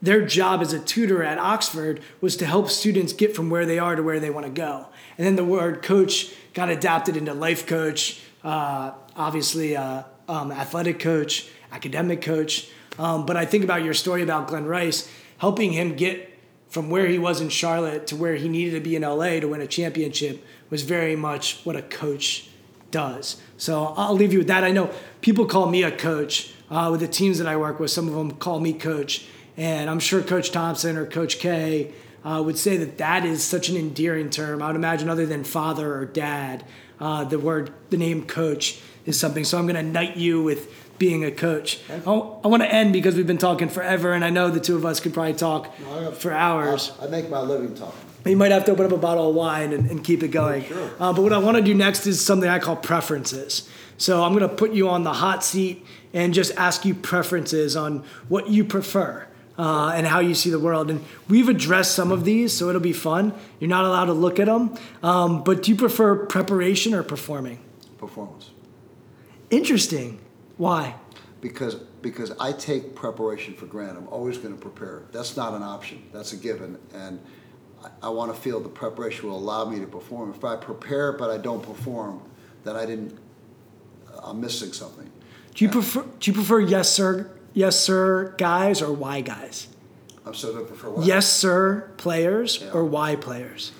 [0.00, 3.78] their job as a tutor at Oxford was to help students get from where they
[3.78, 4.86] are to where they want to go.
[5.18, 10.98] And then the word coach got adapted into life coach, uh, obviously uh, um, athletic
[10.98, 12.68] coach, academic coach.
[12.98, 16.32] Um, but I think about your story about Glen Rice helping him get
[16.68, 19.46] from where he was in Charlotte to where he needed to be in LA to
[19.46, 22.48] win a championship was very much what a coach
[22.90, 23.40] does.
[23.56, 24.64] So I'll leave you with that.
[24.64, 24.90] I know
[25.20, 27.90] people call me a coach uh, with the teams that I work with.
[27.90, 31.92] Some of them call me coach, and I'm sure Coach Thompson or Coach K
[32.26, 34.60] uh, would say that that is such an endearing term.
[34.60, 36.64] I would imagine, other than father or dad,
[36.98, 39.44] uh, the word, the name coach is something.
[39.44, 41.80] So I'm going to knight you with being a coach.
[41.88, 44.74] I, I want to end because we've been talking forever, and I know the two
[44.74, 45.72] of us could probably talk
[46.14, 46.90] for hours.
[47.00, 48.00] I, I make my living talking.
[48.24, 50.64] You might have to open up a bottle of wine and, and keep it going.
[50.64, 50.90] Sure.
[50.98, 53.70] Uh, but what I want to do next is something I call preferences.
[53.98, 57.76] So I'm going to put you on the hot seat and just ask you preferences
[57.76, 59.28] on what you prefer.
[59.58, 60.90] Uh, and how you see the world.
[60.90, 63.32] And we've addressed some of these, so it'll be fun.
[63.58, 64.76] You're not allowed to look at them.
[65.02, 67.58] Um, but do you prefer preparation or performing?
[67.96, 68.50] Performance.
[69.50, 70.20] Interesting.
[70.56, 70.96] Why?
[71.40, 73.96] Because because I take preparation for granted.
[73.96, 75.02] I'm always going to prepare.
[75.10, 76.02] That's not an option.
[76.12, 76.78] That's a given.
[76.94, 77.20] And
[77.82, 80.30] I, I want to feel the preparation will allow me to perform.
[80.30, 82.22] If I prepare but I don't perform,
[82.64, 83.18] then I didn't.
[84.22, 85.10] I'm missing something.
[85.54, 89.66] Do you prefer do you prefer yes sir yes sir guys or why guys?
[90.24, 91.06] I'm so I prefer what?
[91.06, 92.70] Yes sir players Yeah.
[92.72, 93.72] or why players?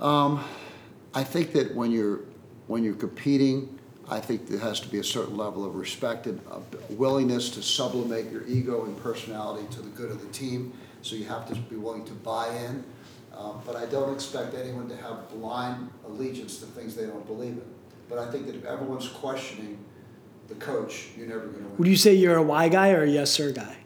[0.00, 2.20] I think that when you're
[2.66, 3.78] when you're competing,
[4.10, 6.38] I think there has to be a certain level of respect and
[6.90, 10.72] willingness to sublimate your ego and personality to the good of the team.
[11.02, 12.84] So you have to be willing to buy in.
[13.34, 17.52] Um, but I don't expect anyone to have blind allegiance to things they don't believe
[17.52, 17.62] in.
[18.08, 19.78] But I think that if everyone's questioning
[20.48, 23.08] the coach, you're never going to Would you say you're a why guy or a
[23.08, 23.76] yes sir guy?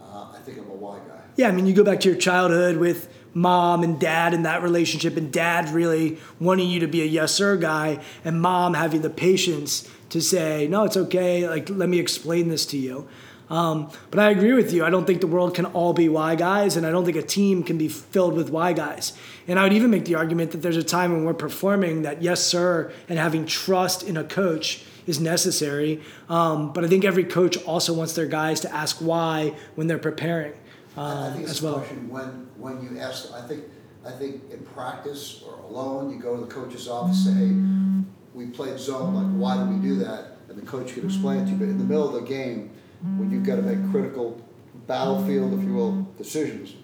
[0.00, 1.20] Uh, I think I'm a why guy.
[1.36, 4.62] Yeah, I mean, you go back to your childhood with mom and dad and that
[4.62, 9.02] relationship, and dad really wanting you to be a yes sir guy, and mom having
[9.02, 13.08] the patience to say, no, it's okay, like, let me explain this to you.
[13.50, 14.84] Um, but I agree with you.
[14.84, 17.22] I don't think the world can all be why guys, and I don't think a
[17.22, 19.12] team can be filled with why guys.
[19.46, 22.22] And I would even make the argument that there's a time when we're performing that
[22.22, 26.00] yes, sir, and having trust in a coach is necessary.
[26.28, 29.98] Um, but I think every coach also wants their guys to ask why when they're
[29.98, 30.52] preparing
[30.96, 31.74] I- I um, think it's as well.
[31.74, 33.64] question when, when you ask, I think,
[34.06, 38.04] I think in practice or alone, you go to the coach's office, and say, hey,
[38.34, 40.38] we played zone, like, why did we do that?
[40.48, 42.70] And the coach can explain it to you, but in the middle of the game,
[43.18, 44.40] when you've got to make critical
[44.86, 46.74] battlefield, if you will, decisions,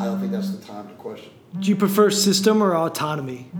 [0.00, 1.30] I don't think that's the time to question
[1.60, 3.50] Do you prefer system or autonomy.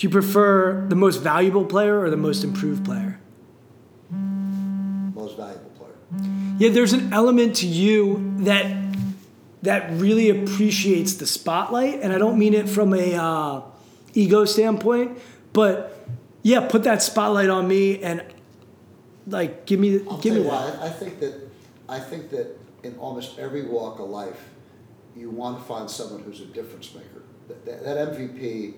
[0.00, 3.20] Do you prefer the most valuable player or the most improved player?
[4.10, 5.92] Most valuable player.
[6.56, 8.94] Yeah, there's an element to you that
[9.60, 13.60] that really appreciates the spotlight, and I don't mean it from a uh,
[14.14, 15.18] ego standpoint,
[15.52, 16.08] but
[16.40, 18.24] yeah, put that spotlight on me and
[19.26, 20.48] like give me I'll give me that.
[20.48, 20.78] why.
[20.80, 21.46] I I think that
[21.90, 24.48] I think that in almost every walk of life,
[25.14, 27.22] you want to find someone who's a difference maker.
[27.48, 28.76] That, that, that MVP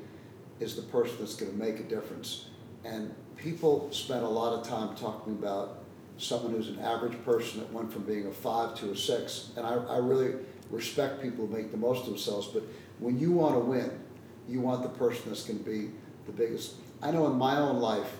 [0.62, 2.46] is the person that's going to make a difference.
[2.84, 5.80] And people spend a lot of time talking about
[6.18, 9.50] someone who's an average person that went from being a five to a six.
[9.56, 10.34] And I, I really
[10.70, 12.46] respect people who make the most of themselves.
[12.48, 12.62] But
[12.98, 13.90] when you want to win,
[14.48, 15.90] you want the person that's going to be
[16.26, 16.74] the biggest.
[17.02, 18.10] I know in my own life,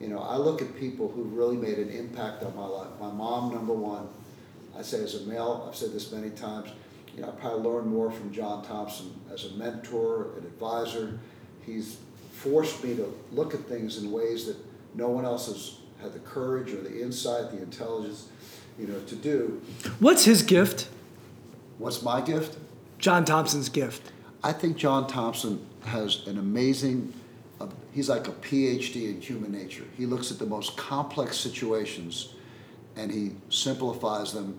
[0.00, 2.88] you know, I look at people who really made an impact on my life.
[3.00, 4.08] My mom, number one.
[4.78, 6.70] I say as a male, I've said this many times.
[7.14, 11.18] You know, I probably learned more from John Thompson as a mentor, an advisor.
[11.64, 11.98] He's
[12.32, 14.56] forced me to look at things in ways that
[14.94, 18.28] no one else has had the courage or the insight, the intelligence,
[18.78, 19.60] you know, to do.
[19.98, 20.88] What's his gift?
[21.78, 22.56] What's my gift?
[22.98, 24.12] John Thompson's gift.
[24.42, 27.12] I think John Thompson has an amazing,
[27.60, 29.84] uh, he's like a PhD in human nature.
[29.96, 32.34] He looks at the most complex situations
[32.96, 34.58] and he simplifies them.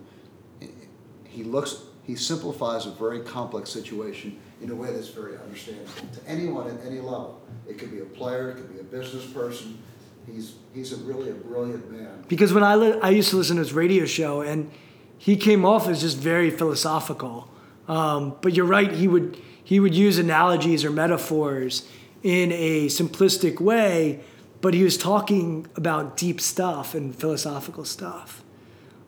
[1.24, 6.30] He looks, he simplifies a very complex situation in a way that's very understandable to
[6.30, 7.40] anyone at any level.
[7.68, 9.78] It could be a player, it could be a business person.
[10.26, 12.24] He's, he's a really a brilliant man.
[12.28, 14.70] Because when I li- I used to listen to his radio show, and
[15.18, 17.50] he came off as just very philosophical.
[17.88, 21.88] Um, but you're right; he would he would use analogies or metaphors
[22.22, 24.20] in a simplistic way,
[24.60, 28.44] but he was talking about deep stuff and philosophical stuff.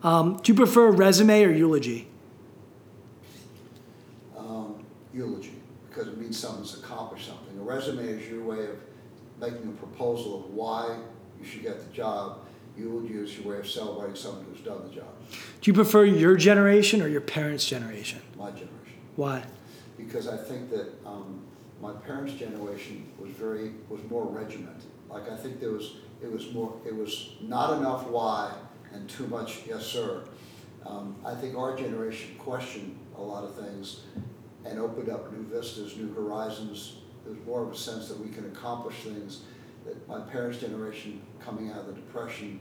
[0.03, 2.09] Um, do you prefer a resume or eulogy?
[4.37, 4.85] um,
[5.15, 5.53] eulogy
[5.89, 7.57] because it means someone's accomplished something.
[7.57, 8.77] A resume is your way of
[9.39, 10.97] making a proposal of why
[11.39, 12.39] you should get the job.
[12.77, 15.07] Eulogy is your way of celebrating someone who's done the job.
[15.61, 18.21] Do you prefer your generation or your parents' generation?
[18.37, 18.69] My generation,
[19.15, 19.43] Why?
[19.97, 21.39] because I think that um,
[21.81, 24.83] my parents' generation was very was more regimented.
[25.09, 28.53] Like I think there was it was more it was not enough why
[28.91, 30.23] and too much yes sir.
[30.85, 34.01] Um, I think our generation questioned a lot of things
[34.65, 36.97] and opened up new vistas, new horizons.
[37.25, 39.41] There's more of a sense that we can accomplish things.
[39.85, 42.59] That my parents' generation, coming out of the depression,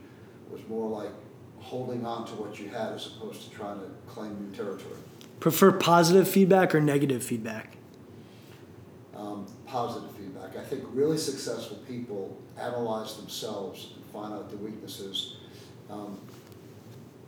[0.50, 1.12] was more like
[1.58, 4.96] holding on to what you had as opposed to trying to claim new territory.
[5.40, 7.76] Prefer positive feedback or negative feedback?
[9.16, 10.56] um, positive feedback.
[10.56, 15.36] I think really successful people analyze themselves and find out their weaknesses.
[15.90, 16.18] Um,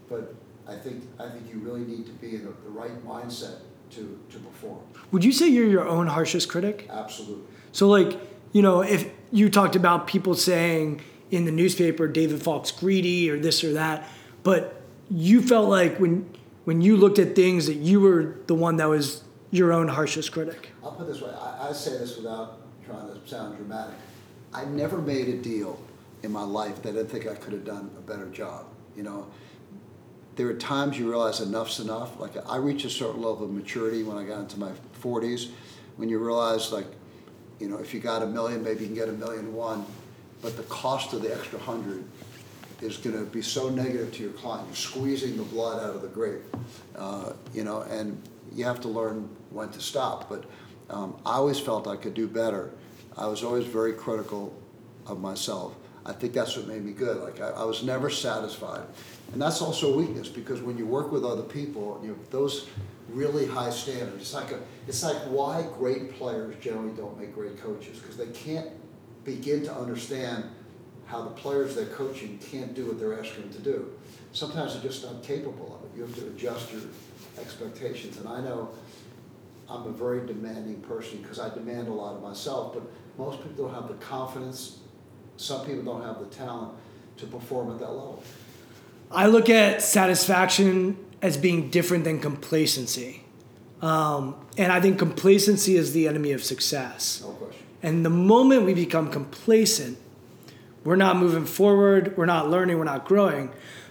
[0.09, 0.35] but
[0.67, 3.59] I think I think you really need to be in the, the right mindset
[3.93, 4.81] to, to perform.
[5.13, 6.89] Would you say you're your own harshest critic?
[6.91, 7.45] Absolutely.
[7.73, 8.19] So, like,
[8.53, 13.39] you know, if you talked about people saying in the newspaper David Falk's greedy or
[13.39, 14.09] this or that,
[14.43, 16.29] but you felt like when
[16.65, 20.33] when you looked at things that you were the one that was your own harshest
[20.33, 20.71] critic.
[20.83, 21.31] I'll put it this way.
[21.31, 23.95] I, I say this without trying to sound dramatic.
[24.53, 25.79] I never made a deal
[26.23, 28.67] in my life that I think I could have done a better job.
[28.97, 29.27] You know,
[30.37, 32.21] there are times you realize enough's enough.
[32.21, 34.71] Like I reached a certain level of maturity when I got into my
[35.03, 35.51] 40s,
[35.97, 36.87] when you realize like,
[37.59, 39.87] you know, if you got a million, maybe you can get a million one,
[40.43, 42.05] but the cost of the extra hundred
[42.83, 44.67] is going to be so negative to your client.
[44.69, 46.43] You're squeezing the blood out of the grape,
[46.95, 48.21] uh, you know, and
[48.55, 50.29] you have to learn when to stop.
[50.29, 50.45] But
[50.91, 52.71] um, I always felt I could do better.
[53.17, 54.55] I was always very critical
[55.07, 55.75] of myself.
[56.05, 57.17] I think that's what made me good.
[57.17, 58.83] Like I, I was never satisfied,
[59.37, 62.71] and that's also a weakness because when you work with other people, you know, those
[63.11, 64.23] really high standards.
[64.23, 68.29] It's like a, it's like why great players generally don't make great coaches because they
[68.29, 68.71] can't
[69.25, 70.45] begin to understand
[71.05, 73.93] how the players they're coaching can't do what they're asking them to do.
[74.33, 75.99] Sometimes they're just not capable of it.
[75.99, 76.81] You have to adjust your
[77.39, 78.71] expectations, and I know
[79.69, 82.85] I'm a very demanding person because I demand a lot of myself, but
[83.19, 84.79] most people don't have the confidence
[85.37, 86.73] some people don't have the talent
[87.19, 88.23] to perform at that level.
[89.11, 93.25] I look at satisfaction as being different than complacency.
[93.83, 97.21] Um, and I think complacency is the enemy of success.
[97.23, 97.63] No question.
[97.83, 99.99] And the moment we become complacent,
[100.85, 103.51] we're not moving forward, we're not learning, we're not growing.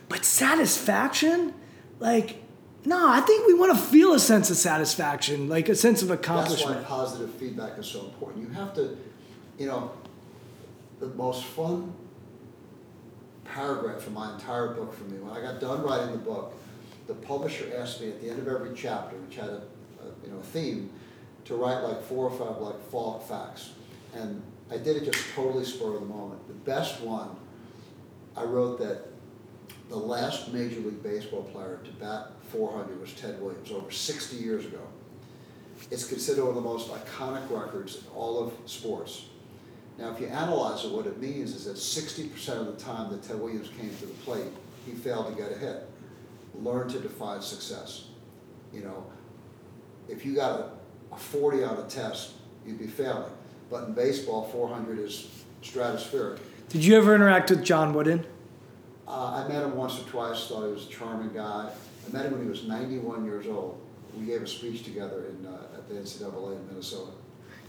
[0.09, 1.53] But satisfaction,
[1.99, 2.41] like,
[2.86, 6.11] no, I think we want to feel a sense of satisfaction, like a sense of
[6.11, 6.78] accomplishment.
[6.78, 8.47] That's why positive feedback is so important.
[8.47, 8.97] You have to,
[9.57, 9.91] you know,
[10.99, 11.93] the most fun
[13.45, 15.17] paragraph in my entire book for me.
[15.19, 16.53] When I got done writing the book,
[17.07, 19.61] the publisher asked me at the end of every chapter, which had a,
[20.01, 20.89] a you know a theme,
[21.45, 23.71] to write like four or five like Falk facts,
[24.13, 24.41] and
[24.71, 26.45] I did it just totally spur of the moment.
[26.47, 27.29] The best one,
[28.35, 29.05] I wrote that
[29.89, 34.65] the last Major League Baseball player to bat 400 was Ted Williams over 60 years
[34.65, 34.81] ago.
[35.91, 39.25] It's considered one of the most iconic records in all of sports.
[39.97, 43.23] Now, if you analyze it, what it means is that 60% of the time that
[43.23, 44.51] Ted Williams came to the plate,
[44.85, 45.89] he failed to get a hit.
[46.53, 48.07] Learn to define success.
[48.73, 49.05] You know,
[50.09, 50.71] if you got a,
[51.13, 52.33] a 40 on a test,
[52.65, 53.31] you'd be failing.
[53.69, 55.29] But in baseball, 400 is
[55.63, 56.39] stratospheric.
[56.69, 58.25] Did you ever interact with John Wooden?
[59.07, 61.69] Uh, I met him once or twice, thought he was a charming guy.
[62.07, 63.79] I met him when he was 91 years old.
[64.17, 67.11] We gave a speech together in, uh, at the NCAA in Minnesota.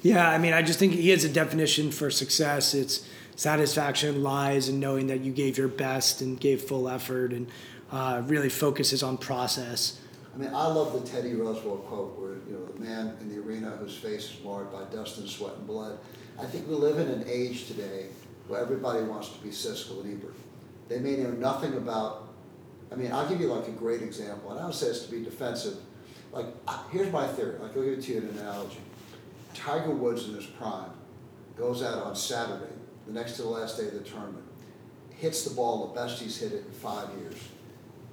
[0.02, 2.74] Yeah, I mean, I just think he has a definition for success.
[2.74, 7.48] It's satisfaction lies in knowing that you gave your best and gave full effort and
[7.90, 10.00] uh, really focuses on process.
[10.34, 13.40] I mean, I love the Teddy Roosevelt quote where, you know, the man in the
[13.40, 15.98] arena whose face is marred by dust and sweat and blood.
[16.38, 18.08] I think we live in an age today
[18.46, 20.34] where everybody wants to be Siskel and Ebert.
[20.88, 22.28] They may know nothing about,
[22.92, 25.10] I mean, I'll give you like a great example, and I don't say this to
[25.10, 25.78] be defensive.
[26.32, 26.46] Like,
[26.90, 27.58] here's my theory.
[27.58, 28.78] Like, I'll give it to you an analogy.
[29.56, 30.90] Tiger Woods in his prime
[31.56, 32.72] goes out on Saturday,
[33.06, 34.44] the next to the last day of the tournament,
[35.16, 37.36] hits the ball the best he's hit it in five years.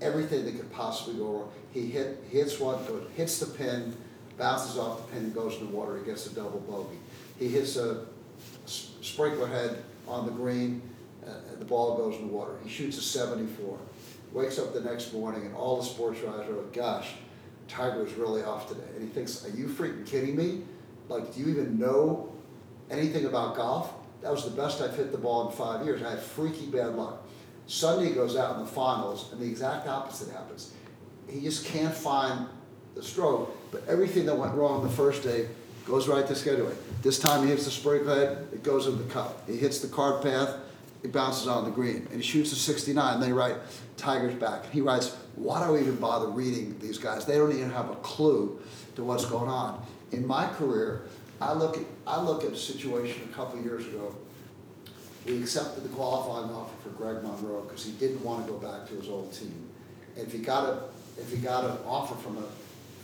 [0.02, 1.52] Everything that could possibly go wrong.
[1.72, 3.96] He hit hits one, goes, hits the pin,
[4.38, 5.98] bounces off the pin and goes in the water.
[5.98, 6.98] He gets a double bogey.
[7.38, 8.06] He hits a
[8.66, 10.82] sprinkler head on the green,
[11.26, 12.54] uh, the ball goes in the water.
[12.64, 13.78] He shoots a 74.
[14.34, 17.12] Wakes up the next morning and all the sports writers are like, gosh,
[17.68, 18.88] Tiger's really off today.
[18.96, 20.64] And he thinks, are you freaking kidding me?
[21.10, 22.32] Like, do you even know
[22.89, 23.93] anything about golf?
[24.22, 26.01] That was the best I've hit the ball in five years.
[26.01, 27.28] I had freaky bad luck.
[27.68, 30.74] Sunday goes out in the finals, and the exact opposite happens.
[31.30, 32.47] He just can't find
[32.95, 35.47] the stroke, but everything that went wrong the first day
[35.86, 36.72] goes right to schedule.
[37.01, 39.47] This time he hits the sprinkler head, it goes in the cup.
[39.47, 40.56] He hits the cart path,
[41.04, 43.16] it bounces on the green, and he shoots a 69.
[43.16, 43.58] And they write
[43.97, 44.70] Tiger's back.
[44.72, 47.26] He writes, "Why do I even bother reading these guys?
[47.26, 48.60] They don't even have a clue
[48.95, 51.03] to what's going on." In my career,
[51.41, 54.16] I look at I look at a situation a couple years ago.
[55.26, 58.88] We accepted the qualifying offer for Greg Monroe because he didn't want to go back
[58.89, 59.70] to his old team.
[60.16, 60.84] if he got a
[61.18, 62.43] if he got an offer from a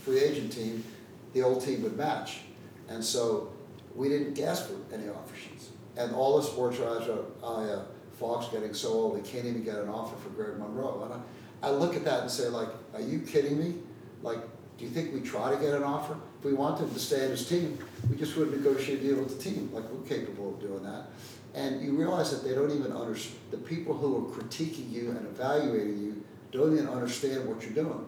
[0.04, 0.84] free agent team,
[1.32, 2.40] the old team would match.
[2.88, 3.52] And so
[3.94, 5.70] we didn't ask for any offer sheets.
[5.96, 7.84] And all the sports writers are, oh
[8.18, 11.04] Falk's getting so old, he can't even get an offer for Greg Monroe.
[11.04, 13.76] And I, I look at that and say, like, are you kidding me?
[14.22, 14.40] Like,
[14.80, 16.16] Do you think we try to get an offer?
[16.38, 17.78] If we want him to stay on his team,
[18.08, 19.68] we just would negotiate a deal with the team.
[19.74, 21.10] Like we're capable of doing that.
[21.54, 25.26] And you realize that they don't even understand, the people who are critiquing you and
[25.26, 28.06] evaluating you don't even understand what you're doing.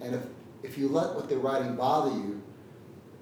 [0.00, 0.22] And if,
[0.62, 2.40] if you let what they're writing bother you,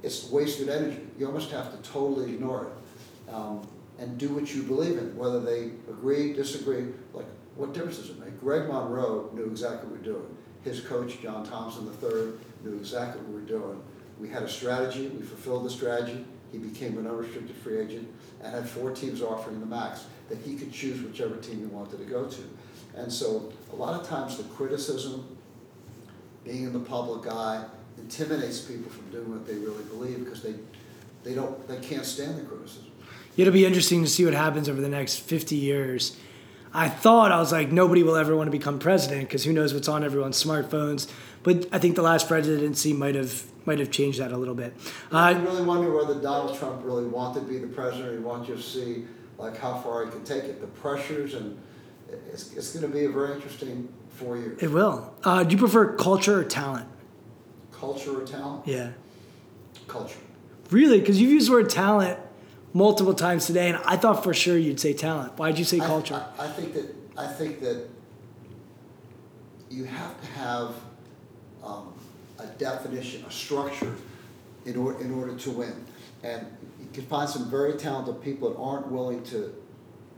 [0.03, 1.01] it's wasted energy.
[1.19, 3.67] You almost have to totally ignore it um,
[3.99, 6.89] and do what you believe in, whether they agree, disagree.
[7.15, 7.27] Like,
[7.57, 8.39] what difference does it make?
[8.41, 10.37] Greg Monroe knew exactly what we are doing.
[10.65, 12.33] His coach, John Thompson III,
[12.65, 13.83] knew exactly what we were doing.
[14.19, 16.25] We had a strategy, we fulfilled the strategy.
[16.53, 18.09] He became an unrestricted free agent
[18.43, 21.99] and had four teams offering the max that he could choose whichever team he wanted
[21.99, 22.43] to go to.
[22.97, 25.37] And so a lot of times the criticism,
[26.45, 27.65] being in the public eye,
[27.99, 30.55] intimidates people from doing what they really believe because they,
[31.23, 32.91] they don't they can't stand the criticism.
[33.37, 36.17] It'll be interesting to see what happens over the next 50 years.
[36.73, 39.75] I thought I was like nobody will ever want to become president because who knows
[39.75, 41.11] what's on everyone's smartphones.
[41.43, 44.75] But I think the last presidency might have might have changed that a little bit.
[45.13, 48.09] Uh, I really wonder whether Donald Trump really wanted to be the president.
[48.09, 49.05] Or he wanted you to see
[49.39, 50.61] like how far he can take it.
[50.61, 51.61] The pressures and
[52.33, 54.63] it's, it's going to be a very interesting four years.
[54.63, 55.15] It will.
[55.25, 56.89] Uh, do you prefer culture or talent?
[57.73, 58.67] Culture or talent?
[58.67, 58.91] Yeah.
[59.87, 60.19] Culture.
[60.71, 61.01] Really?
[61.01, 62.19] Because you've used the word talent
[62.73, 65.39] multiple times today, and I thought for sure you'd say talent.
[65.39, 66.15] Why'd you say culture?
[66.39, 67.89] I, I, I think that I think that
[69.71, 70.75] you have to have
[71.65, 71.93] um,
[72.39, 73.95] a definition, a structure,
[74.67, 75.85] in order in order to win.
[76.23, 76.47] And
[76.79, 79.55] you can find some very talented people that aren't willing to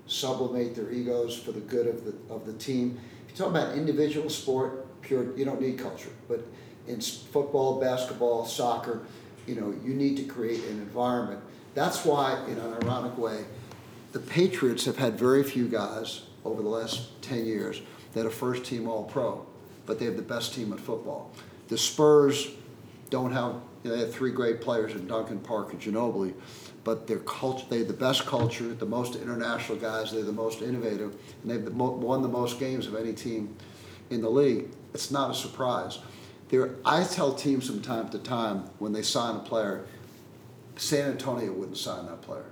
[0.06, 2.98] sublimate their egos for the good of the of the team.
[3.26, 6.10] If you talk about individual sport, pure, you don't need culture.
[6.28, 6.44] But
[6.86, 9.02] in football, basketball, soccer,
[9.46, 11.40] you know, you need to create an environment.
[11.74, 13.44] That's why, in an ironic way,
[14.12, 17.80] the Patriots have had very few guys over the last 10 years
[18.12, 19.46] that are first team All Pro,
[19.86, 21.30] but they have the best team in football.
[21.68, 22.50] The Spurs
[23.10, 26.34] don't have, you know, they have three great players in Duncan Park and Ginobili,
[26.84, 30.62] but their culture, they have the best culture, the most international guys, they're the most
[30.62, 33.56] innovative, and they've won the most games of any team
[34.10, 34.68] in the league.
[34.94, 35.98] It's not a surprise.
[36.48, 39.86] There, I tell teams from time to time when they sign a player,
[40.76, 42.44] San Antonio wouldn't sign that player.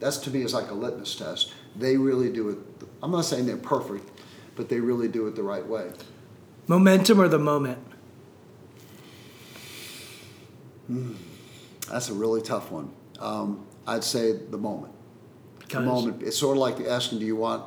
[0.00, 1.52] That's to me is like a litmus test.
[1.74, 2.58] They really do it.
[3.02, 4.08] I'm not saying they're perfect,
[4.54, 5.90] but they really do it the right way.
[6.68, 7.78] Momentum or the moment?
[10.90, 11.16] Mm,
[11.90, 12.90] that's a really tough one.
[13.18, 14.92] Um, I'd say the moment.
[15.58, 15.72] Because?
[15.72, 16.22] The moment.
[16.22, 17.64] It's sort of like asking, do you want,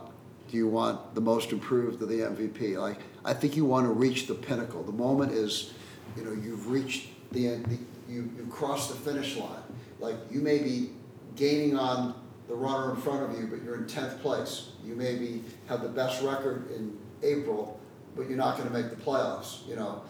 [0.49, 2.79] do you want the most improved or the MVP?
[2.79, 4.83] Like I think you want to reach the pinnacle.
[4.83, 5.73] The moment is,
[6.15, 7.65] you know, you've reached the end.
[7.65, 7.77] The,
[8.11, 9.63] you you crossed the finish line.
[9.99, 10.91] Like you may be
[11.35, 12.15] gaining on
[12.47, 14.69] the runner in front of you, but you're in tenth place.
[14.85, 17.79] You maybe have the best record in April,
[18.15, 19.67] but you're not going to make the playoffs.
[19.67, 20.01] You know,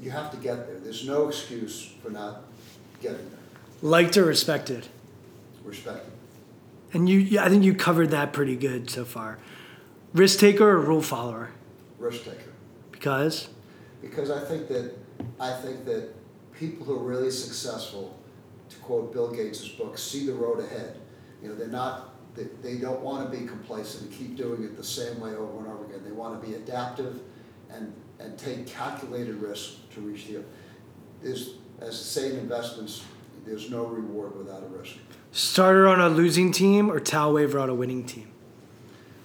[0.00, 0.78] you have to get there.
[0.78, 2.44] There's no excuse for not
[3.00, 3.38] getting there.
[3.82, 4.86] Liked or respected?
[5.64, 6.12] Respected.
[6.92, 9.38] And you, I think you covered that pretty good so far.
[10.14, 11.50] Risk taker or rule follower?
[11.98, 12.52] Risk taker.
[12.92, 13.48] Because?
[14.00, 14.94] Because I think that
[15.38, 16.14] I think that
[16.54, 18.18] people who are really successful,
[18.70, 20.96] to quote Bill Gates' book, see the road ahead.
[21.42, 24.76] You know, they're not they, they don't want to be complacent and keep doing it
[24.76, 26.02] the same way over and over again.
[26.04, 27.20] They want to be adaptive
[27.70, 30.42] and and take calculated risks to reach the.
[31.22, 33.04] There's, as say in investments,
[33.44, 34.96] there's no reward without a risk.
[35.32, 38.30] Starter on a losing team or towel waiver on a winning team?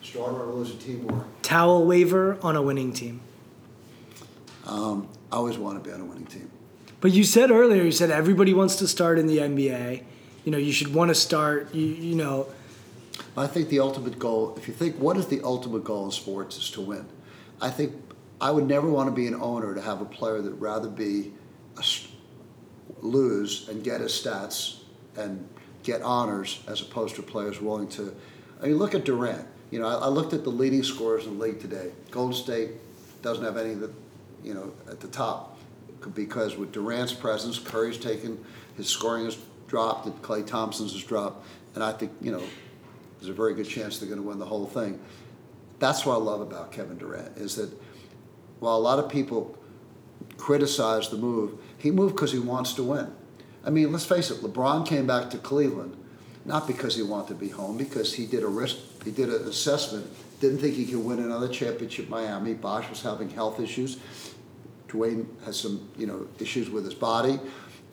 [0.02, 1.26] Starter on a losing team or?
[1.42, 3.22] Towel waiver on a winning team.
[4.66, 6.52] Um, I always want to be on a winning team.
[7.00, 10.04] But you said earlier, you said everybody wants to start in the NBA.
[10.46, 11.74] You know, you should want to start.
[11.74, 12.48] You you know.
[13.36, 16.58] I think the ultimate goal, if you think what is the ultimate goal in sports,
[16.58, 17.06] is to win.
[17.62, 17.94] I think
[18.40, 21.32] I would never want to be an owner to have a player that rather be
[21.78, 21.84] a,
[23.02, 24.80] lose and get his stats
[25.16, 25.48] and
[25.84, 28.14] get honors as opposed to players willing to.
[28.62, 29.48] I mean, look at Durant.
[29.72, 31.92] You know, I, I looked at the leading scorers in the league today.
[32.12, 32.72] Golden State
[33.22, 33.92] doesn't have any of the,
[34.44, 35.58] you know, at the top
[36.14, 38.44] because with Durant's presence, Curry's taken,
[38.76, 39.38] his scoring has
[39.68, 41.46] dropped, and Klay Thompson's has dropped,
[41.76, 42.44] and I think you know,
[43.22, 45.00] there's a very good chance they're going to win the whole thing.
[45.80, 47.72] That's what I love about Kevin Durant is that
[48.60, 49.58] while a lot of people
[50.38, 53.14] criticize the move, he moved because he wants to win.
[53.64, 55.98] I mean, let's face it, LeBron came back to Cleveland
[56.46, 59.48] not because he wanted to be home, because he did a risk, he did an
[59.48, 60.08] assessment,
[60.40, 62.54] didn't think he could win another championship Miami.
[62.54, 64.00] Bosh was having health issues.
[64.88, 67.40] Dwyane has some, you know, issues with his body.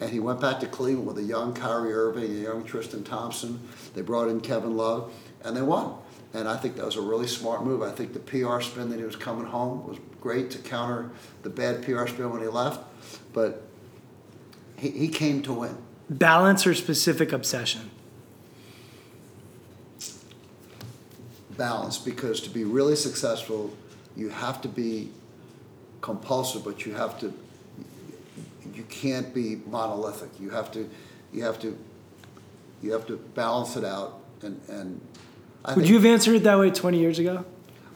[0.00, 3.60] And he went back to Cleveland with a young Kyrie Irving, a young Tristan Thompson.
[3.94, 5.12] They brought in Kevin Love,
[5.44, 5.94] and they won.
[6.34, 7.82] And I think that was a really smart move.
[7.82, 11.10] I think the PR spin that he was coming home was great to counter
[11.42, 12.80] the bad PR spin when he left.
[13.32, 13.62] But
[14.76, 15.76] he, he came to win.
[16.10, 17.90] Balance or specific obsession?
[21.56, 23.76] Balance, because to be really successful,
[24.16, 25.10] you have to be
[26.00, 27.34] compulsive, but you have to,
[28.88, 30.30] can't be monolithic.
[30.40, 30.88] You have to,
[31.32, 31.76] you have to,
[32.82, 34.20] you have to balance it out.
[34.42, 35.00] And, and
[35.64, 37.44] I Would think, you have answered it that way 20 years ago?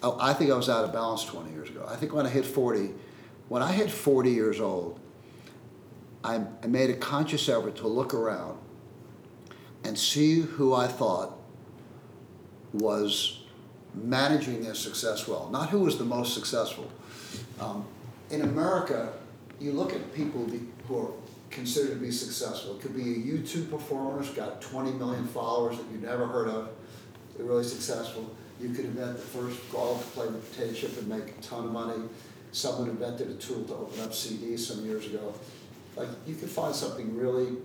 [0.03, 1.87] Oh, I think I was out of balance 20 years ago.
[1.89, 2.91] I think when I hit 40,
[3.49, 4.99] when I hit 40 years old,
[6.25, 8.59] I, I made a conscious effort to look around
[9.85, 11.37] and see who I thought
[12.73, 13.41] was
[13.95, 16.91] managing their success well, not who was the most successful.
[17.61, 17.85] Um,
[18.31, 19.13] in America,
[19.63, 20.47] you look at people
[20.89, 21.11] who are
[21.51, 22.77] considered to be successful.
[22.77, 26.49] It could be a YouTube performer who's got 20 million followers that you've never heard
[26.49, 26.71] of.
[27.37, 28.35] They're really successful.
[28.61, 31.73] You could invent the first golf play the potato chip and make a ton of
[31.73, 32.03] money.
[32.53, 35.33] Someone invented a tool to open up CDs some years ago.
[35.97, 37.57] Like you could find something really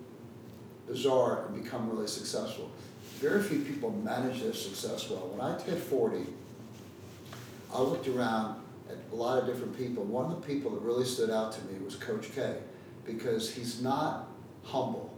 [0.87, 2.71] bizarre and become really successful.
[3.19, 5.29] Very few people manage their success well.
[5.33, 6.25] When I hit 40,
[7.73, 8.61] I looked around
[9.11, 10.03] a lot of different people.
[10.03, 12.55] One of the people that really stood out to me was Coach K
[13.05, 14.29] because he's not
[14.63, 15.13] humble,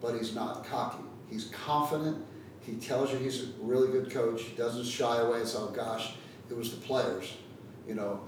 [0.00, 1.04] but he's not cocky.
[1.30, 2.24] He's confident.
[2.60, 4.42] He tells you he's a really good coach.
[4.42, 6.14] He doesn't shy away and say, oh gosh,
[6.48, 7.36] it was the players.
[7.88, 8.20] You know,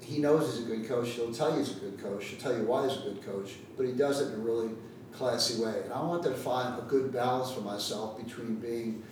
[0.00, 1.08] he knows he's a good coach.
[1.10, 2.26] He'll tell you he's a good coach.
[2.26, 4.70] He'll tell you why he's a good coach, but he does it in a really
[5.12, 5.80] classy way.
[5.84, 9.02] And I wanted to find a good balance for myself between being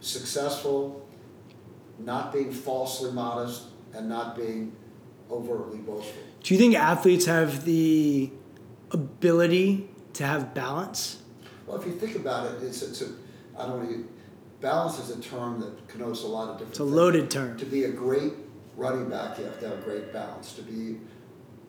[0.00, 1.06] successful,
[1.98, 3.64] not being falsely modest,
[3.94, 4.72] and not being
[5.30, 6.22] overtly boastful.
[6.42, 8.30] Do you think athletes have the
[8.90, 11.22] ability to have balance?
[11.66, 13.08] Well, if you think about it, it's, it's a,
[13.58, 14.04] I don't to,
[14.60, 16.94] balance is a term that connotes a lot of different It's a things.
[16.94, 17.56] loaded term.
[17.58, 18.32] To be a great
[18.76, 20.52] running back, you have to have great balance.
[20.54, 20.98] To be,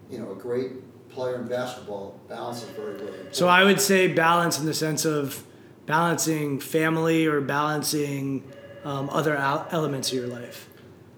[0.10, 0.72] you know, a great
[1.10, 3.36] player in basketball, balance is very, very important.
[3.36, 5.46] So I would say balance in the sense of
[5.86, 8.44] balancing family or balancing
[8.84, 10.68] um, other al- elements of your life.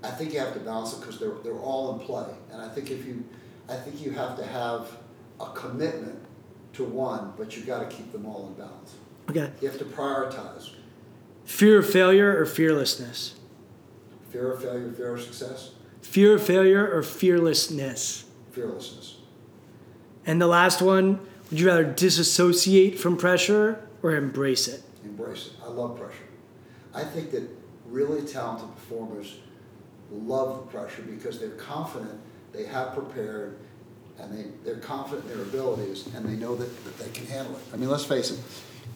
[0.08, 2.26] I think you have to balance it because they're, they're all in play.
[2.52, 3.26] And I think if you,
[3.68, 4.88] I think you have to have
[5.40, 6.18] a commitment
[6.74, 8.96] to one, but you got to keep them all in balance.
[9.30, 9.52] Okay.
[9.62, 10.72] You have to prioritize
[11.44, 13.36] Fear of failure or fearlessness?
[14.32, 18.26] fear of failure, fear of success, Fear of failure or fearlessness?
[18.52, 19.18] fearlessness.
[20.26, 24.84] And the last one, would you rather disassociate from pressure or embrace it?
[25.04, 25.54] Embrace it.
[25.64, 26.24] I love pressure.
[26.94, 27.44] I think that
[27.86, 29.38] really talented performers
[30.12, 32.20] love the pressure because they're confident,
[32.54, 33.58] they have prepared,
[34.20, 37.56] and they, they're confident in their abilities, and they know that, that they can handle
[37.56, 37.62] it.
[37.74, 38.40] I mean, let's face it.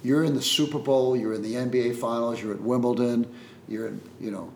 [0.03, 3.31] You're in the Super Bowl, you're in the NBA Finals, you're at Wimbledon,
[3.67, 4.51] you're in, you know,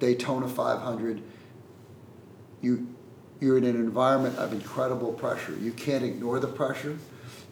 [0.00, 1.22] Daytona 500.
[2.62, 2.86] You,
[3.40, 5.56] you're in an environment of incredible pressure.
[5.60, 6.98] You can't ignore the pressure.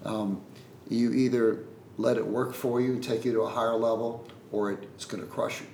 [0.05, 0.43] Um,
[0.89, 1.61] you either
[1.97, 5.29] let it work for you take you to a higher level, or it's going to
[5.29, 5.67] crush you.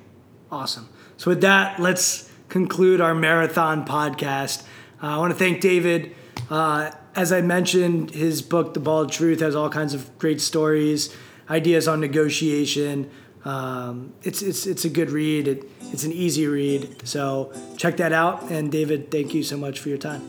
[0.53, 0.88] Awesome.
[1.16, 4.62] So, with that, let's conclude our marathon podcast.
[5.03, 6.14] Uh, I want to thank David.
[6.51, 11.14] Uh, as I mentioned, his book, The Bald Truth, has all kinds of great stories,
[11.48, 13.11] ideas on negotiation.
[13.44, 17.09] Um, it's, it's, it's a good read, it, it's an easy read.
[17.09, 18.51] So, check that out.
[18.51, 20.28] And, David, thank you so much for your time.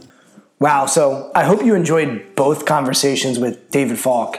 [0.60, 0.86] Wow.
[0.86, 4.38] So I hope you enjoyed both conversations with David Falk.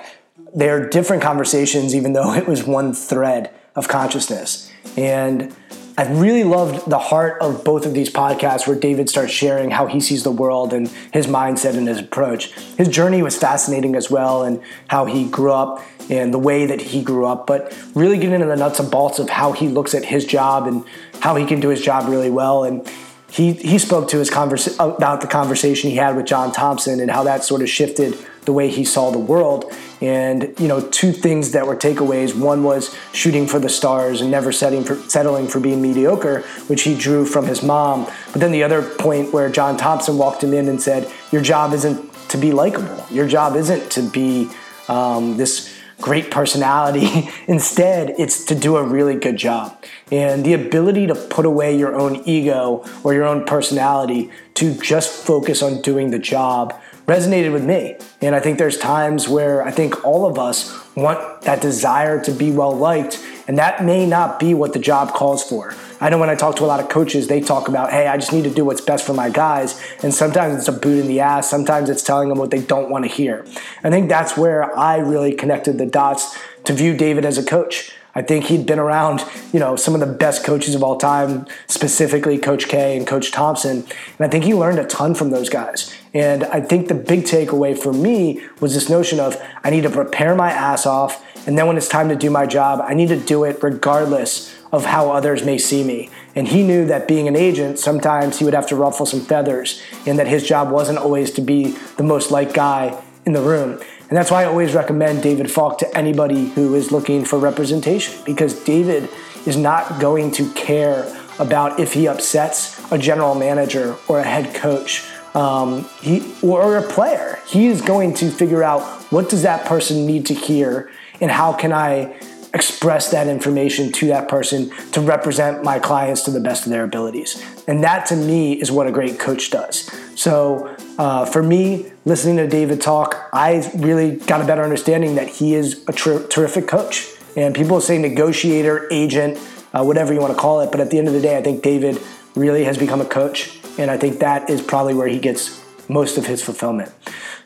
[0.55, 4.71] They're different conversations, even though it was one thread of consciousness.
[4.97, 5.55] And
[5.97, 9.87] I really loved the heart of both of these podcasts where David starts sharing how
[9.87, 12.51] he sees the world and his mindset and his approach.
[12.79, 16.81] His journey was fascinating as well, and how he grew up and the way that
[16.81, 19.95] he grew up, but really getting into the nuts and bolts of how he looks
[19.95, 20.85] at his job and
[21.21, 22.65] how he can do his job really well.
[22.65, 22.89] And
[23.31, 27.11] he he spoke to his converse about the conversation he had with John Thompson and
[27.11, 29.73] how that sort of shifted the way he saw the world.
[30.03, 32.35] And you know, two things that were takeaways.
[32.35, 36.99] One was shooting for the stars and never for, settling for being mediocre, which he
[36.99, 38.07] drew from his mom.
[38.33, 41.73] But then the other point where John Thompson walked him in and said, "Your job
[41.73, 43.07] isn't to be likable.
[43.11, 44.51] Your job isn't to be
[44.89, 47.31] um, this." great personality.
[47.47, 49.81] Instead, it's to do a really good job.
[50.11, 55.25] And the ability to put away your own ego or your own personality to just
[55.25, 56.75] focus on doing the job
[57.13, 57.97] resonated with me.
[58.23, 60.57] And I think there's times where I think all of us
[60.97, 65.13] want that desire to be well liked, and that may not be what the job
[65.13, 65.75] calls for.
[66.01, 68.17] I know when I talk to a lot of coaches, they talk about, hey, I
[68.17, 69.81] just need to do what's best for my guys.
[70.03, 72.89] And sometimes it's a boot in the ass, sometimes it's telling them what they don't
[72.89, 73.45] want to hear.
[73.85, 77.93] I think that's where I really connected the dots to view David as a coach.
[78.15, 81.47] I think he'd been around, you know, some of the best coaches of all time,
[81.67, 83.85] specifically Coach K and Coach Thompson.
[84.19, 85.95] And I think he learned a ton from those guys.
[86.15, 89.91] And I think the big takeaway for me was this notion of I need to
[89.91, 91.25] prepare my ass off.
[91.47, 94.55] And then when it's time to do my job, I need to do it regardless
[94.73, 96.11] of how others may see me.
[96.35, 99.83] And he knew that being an agent, sometimes he would have to ruffle some feathers
[100.07, 103.81] and that his job wasn't always to be the most liked guy in the room.
[104.09, 108.23] And that's why I always recommend David Falk to anybody who is looking for representation
[108.25, 109.09] because David
[109.47, 114.55] is not going to care about if he upsets a general manager or a head
[114.55, 115.03] coach
[115.35, 117.39] um, he, or a player.
[117.47, 121.53] He is going to figure out what does that person need to hear and how
[121.53, 122.19] can I
[122.55, 126.85] express that information to that person to represent my clients to the best of their
[126.85, 127.43] abilities.
[127.67, 129.91] And that to me is what a great coach does.
[130.21, 135.29] So uh, for me, listening to David talk, I really got a better understanding that
[135.29, 137.09] he is a ter- terrific coach.
[137.37, 139.39] And people say negotiator, agent,
[139.73, 140.71] uh, whatever you want to call it.
[140.71, 141.99] But at the end of the day, I think David
[142.35, 143.62] really has become a coach.
[143.79, 146.93] And I think that is probably where he gets most of his fulfillment.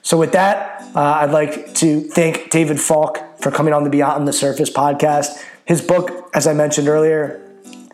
[0.03, 4.27] So, with that, uh, I'd like to thank David Falk for coming on the Beyond
[4.27, 5.43] the Surface podcast.
[5.65, 7.43] His book, as I mentioned earlier,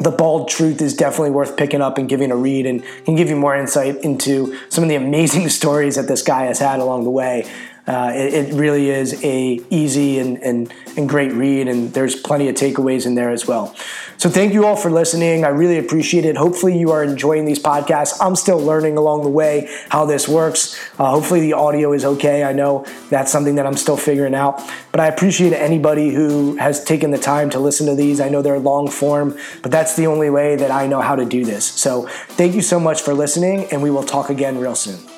[0.00, 3.28] The Bald Truth, is definitely worth picking up and giving a read and can give
[3.28, 7.04] you more insight into some of the amazing stories that this guy has had along
[7.04, 7.50] the way.
[7.84, 12.48] Uh, it, it, really is a easy and, and, and great read, and there's plenty
[12.48, 13.74] of takeaways in there as well.
[14.18, 15.44] So thank you all for listening.
[15.44, 16.36] I really appreciate it.
[16.36, 18.16] Hopefully you are enjoying these podcasts.
[18.20, 20.78] I'm still learning along the way how this works.
[20.96, 22.44] Uh, hopefully the audio is okay.
[22.44, 24.62] I know that's something that I'm still figuring out,
[24.92, 28.20] but I appreciate anybody who has taken the time to listen to these.
[28.20, 31.24] I know they're long form, but that's the only way that I know how to
[31.24, 31.64] do this.
[31.64, 35.11] So thank you so much for listening, and we will talk again real soon.